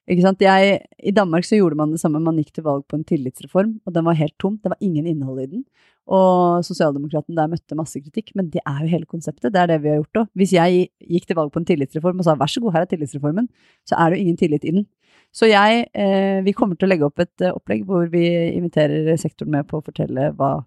Ikke 0.09 0.23
sant? 0.25 0.41
Jeg, 0.41 0.79
I 0.97 1.13
Danmark 1.13 1.45
så 1.47 1.57
gjorde 1.57 1.77
man 1.79 1.93
det 1.93 2.01
samme, 2.01 2.21
man 2.21 2.37
gikk 2.37 2.53
til 2.53 2.65
valg 2.67 2.85
på 2.89 2.97
en 2.99 3.05
tillitsreform, 3.07 3.79
og 3.85 3.95
den 3.95 4.05
var 4.05 4.17
helt 4.19 4.35
tom. 4.41 4.59
Det 4.61 4.69
var 4.73 4.81
ingen 4.85 5.09
innhold 5.09 5.41
i 5.41 5.49
den. 5.55 5.63
Og 6.07 6.63
sosialdemokraten 6.63 7.35
der 7.35 7.49
møtte 7.51 7.75
masse 7.75 7.99
kritikk, 7.99 8.31
men 8.37 8.51
det 8.53 8.61
er 8.63 8.83
jo 8.83 8.91
hele 8.93 9.09
konseptet. 9.09 9.51
Det 9.51 9.59
er 9.59 9.73
det 9.73 9.81
vi 9.83 9.91
har 9.91 9.99
gjort 9.99 10.21
òg. 10.21 10.29
Hvis 10.39 10.53
jeg 10.55 10.87
gikk 11.03 11.27
til 11.27 11.39
valg 11.39 11.51
på 11.51 11.59
en 11.59 11.67
tillitsreform 11.67 12.21
og 12.21 12.27
sa 12.27 12.37
vær 12.39 12.53
så 12.53 12.63
god, 12.63 12.77
her 12.77 12.85
er 12.85 12.91
tillitsreformen, 12.93 13.49
så 13.87 13.97
er 13.97 14.09
det 14.09 14.19
jo 14.19 14.27
ingen 14.27 14.39
tillit 14.39 14.67
i 14.67 14.75
den. 14.77 14.87
Så 15.35 15.49
jeg, 15.49 15.87
eh, 15.93 16.39
vi 16.45 16.55
kommer 16.55 16.77
til 16.77 16.87
å 16.87 16.91
legge 16.93 17.07
opp 17.09 17.19
et 17.19 17.43
eh, 17.43 17.51
opplegg 17.51 17.83
hvor 17.85 18.07
vi 18.13 18.23
inviterer 18.55 19.17
sektoren 19.19 19.57
med 19.57 19.67
på 19.67 19.81
å 19.81 19.83
fortelle 19.83 20.31
hva 20.37 20.61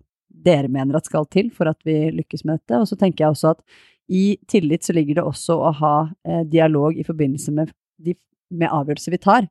dere 0.45 0.71
mener 0.73 0.99
at 0.99 1.09
skal 1.09 1.29
til 1.31 1.51
for 1.55 1.71
at 1.71 1.79
vi 1.87 1.97
lykkes 2.17 2.45
med 2.47 2.61
dette. 2.61 2.81
Og 2.81 2.89
så 2.91 2.99
tenker 2.99 3.25
jeg 3.25 3.37
også 3.37 3.55
at 3.55 3.65
i 4.11 4.25
tillit 4.51 4.87
så 4.87 4.95
ligger 4.97 5.21
det 5.21 5.27
også 5.27 5.57
å 5.61 5.73
ha 5.81 5.95
eh, 6.27 6.43
dialog 6.51 6.99
i 6.99 7.07
forbindelse 7.07 7.55
med, 7.55 7.71
de, 8.03 8.17
med 8.51 8.73
avgjørelser 8.73 9.15
vi 9.15 9.23
tar. 9.23 9.51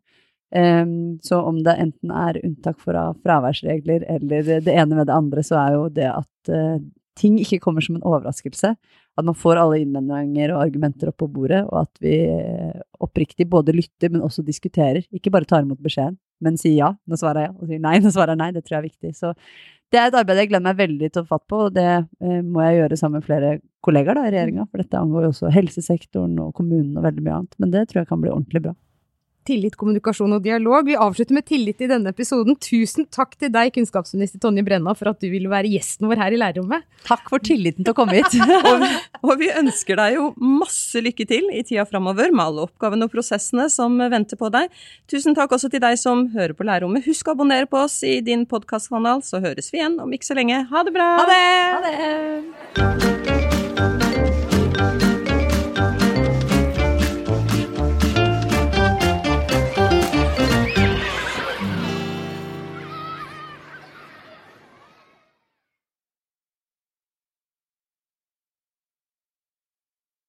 Um, 0.49 1.19
så 1.21 1.37
om 1.45 1.59
det 1.61 1.75
enten 1.77 2.09
er 2.09 2.39
unntak 2.41 2.79
fra 2.81 3.11
fraværsregler 3.21 4.01
eller 4.09 4.47
det 4.65 4.73
ene 4.73 4.97
med 4.97 5.05
det 5.05 5.13
andre, 5.13 5.43
så 5.45 5.59
er 5.61 5.75
jo 5.75 5.83
det 5.93 6.07
at 6.09 6.49
uh, 6.49 6.79
ting 7.19 7.37
ikke 7.41 7.59
kommer 7.63 7.85
som 7.85 7.97
en 7.97 8.05
overraskelse. 8.07 8.73
At 9.19 9.27
man 9.27 9.37
får 9.37 9.59
alle 9.59 9.81
innvendinger 9.83 10.53
og 10.53 10.63
argumenter 10.63 11.11
opp 11.11 11.19
på 11.21 11.27
bordet, 11.31 11.61
og 11.67 11.81
at 11.81 12.03
vi 12.03 12.15
eh, 12.31 12.77
oppriktig 13.03 13.49
både 13.51 13.75
lytter, 13.75 14.13
men 14.13 14.23
også 14.23 14.45
diskuterer. 14.47 15.03
Ikke 15.15 15.33
bare 15.33 15.47
tar 15.49 15.65
imot 15.65 15.81
beskjeden, 15.83 16.15
men 16.39 16.59
sier 16.59 16.77
ja, 16.77 16.93
nå 17.03 17.19
svarer 17.19 17.43
jeg 17.43 17.51
ja, 17.51 17.55
og 17.57 17.71
sier 17.71 17.83
nei, 17.83 17.97
nå 17.99 18.13
svarer 18.15 18.35
jeg 18.35 18.41
nei. 18.43 18.53
Det 18.55 18.63
tror 18.63 18.77
jeg 18.77 18.79
er 18.79 18.87
viktig. 18.87 19.11
Så 19.17 19.33
det 19.89 19.99
er 19.99 20.09
et 20.09 20.17
arbeid 20.19 20.43
jeg 20.43 20.51
gleder 20.51 20.65
meg 20.65 20.77
veldig 20.79 21.09
til 21.09 21.23
å 21.23 21.29
fatt 21.29 21.45
på, 21.49 21.63
og 21.67 21.73
det 21.77 21.87
eh, 21.89 22.41
må 22.45 22.61
jeg 22.65 22.81
gjøre 22.81 22.99
sammen 22.99 23.19
med 23.19 23.29
flere 23.29 23.55
kollegaer 23.85 24.19
da, 24.19 24.27
i 24.27 24.33
regjeringa, 24.35 24.67
for 24.69 24.83
dette 24.83 24.99
angår 24.99 25.25
jo 25.25 25.31
også 25.33 25.53
helsesektoren 25.55 26.35
og 26.43 26.53
kommunen 26.57 26.97
og 26.99 27.07
veldig 27.07 27.25
mye 27.25 27.39
annet. 27.39 27.57
Men 27.63 27.73
det 27.73 27.87
tror 27.89 28.03
jeg 28.03 28.11
kan 28.11 28.21
bli 28.21 28.33
ordentlig 28.33 28.63
bra 28.67 28.75
tillit, 29.47 29.75
kommunikasjon 29.79 30.35
og 30.37 30.43
dialog. 30.45 30.87
Vi 30.87 30.97
avslutter 30.99 31.35
med 31.35 31.45
tillit 31.47 31.81
i 31.83 31.89
denne 31.89 32.13
episoden. 32.13 32.57
Tusen 32.61 33.07
takk 33.11 33.35
til 33.39 33.51
deg, 33.53 33.71
kunnskapsminister 33.75 34.41
Tonje 34.43 34.63
Brenna, 34.65 34.93
for 34.97 35.11
at 35.11 35.21
du 35.21 35.29
ville 35.31 35.51
være 35.51 35.71
gjesten 35.71 36.09
vår 36.09 36.21
her 36.23 36.35
i 36.35 36.39
lærerrommet. 36.41 36.85
Takk 37.07 37.29
for 37.31 37.43
tilliten 37.43 37.85
til 37.85 37.93
å 37.93 37.97
komme 37.97 38.19
hit. 38.19 38.37
og, 38.71 38.85
og, 39.23 39.33
vi 39.41 39.51
ønsker 39.53 39.99
deg 39.99 40.17
jo 40.17 40.31
masse 40.39 41.01
lykke 41.03 41.27
til 41.29 41.49
i 41.53 41.63
tida 41.67 41.87
framover 41.89 42.33
med 42.33 42.45
alle 42.45 42.67
oppgavene 42.67 43.09
og 43.09 43.13
prosessene 43.13 43.69
som 43.73 43.97
venter 44.11 44.39
på 44.39 44.51
deg. 44.53 44.73
Tusen 45.11 45.37
takk 45.37 45.55
også 45.57 45.71
til 45.71 45.83
deg 45.83 45.97
som 46.01 46.27
hører 46.35 46.55
på 46.57 46.67
Lærerrommet. 46.67 47.07
Husk 47.09 47.29
å 47.29 47.37
abonnere 47.37 47.69
på 47.69 47.81
oss 47.85 48.01
i 48.07 48.19
din 48.25 48.45
podkastkanal, 48.49 49.23
så 49.25 49.41
høres 49.43 49.71
vi 49.73 49.81
igjen 49.81 49.99
om 50.03 50.13
ikke 50.13 50.31
så 50.31 50.37
lenge. 50.39 50.65
Ha 50.69 50.85
det 50.85 50.95
bra! 50.95 51.13
Ha 51.21 51.31
det! 51.31 51.41
Ha 51.73 51.81
det! 51.87 53.18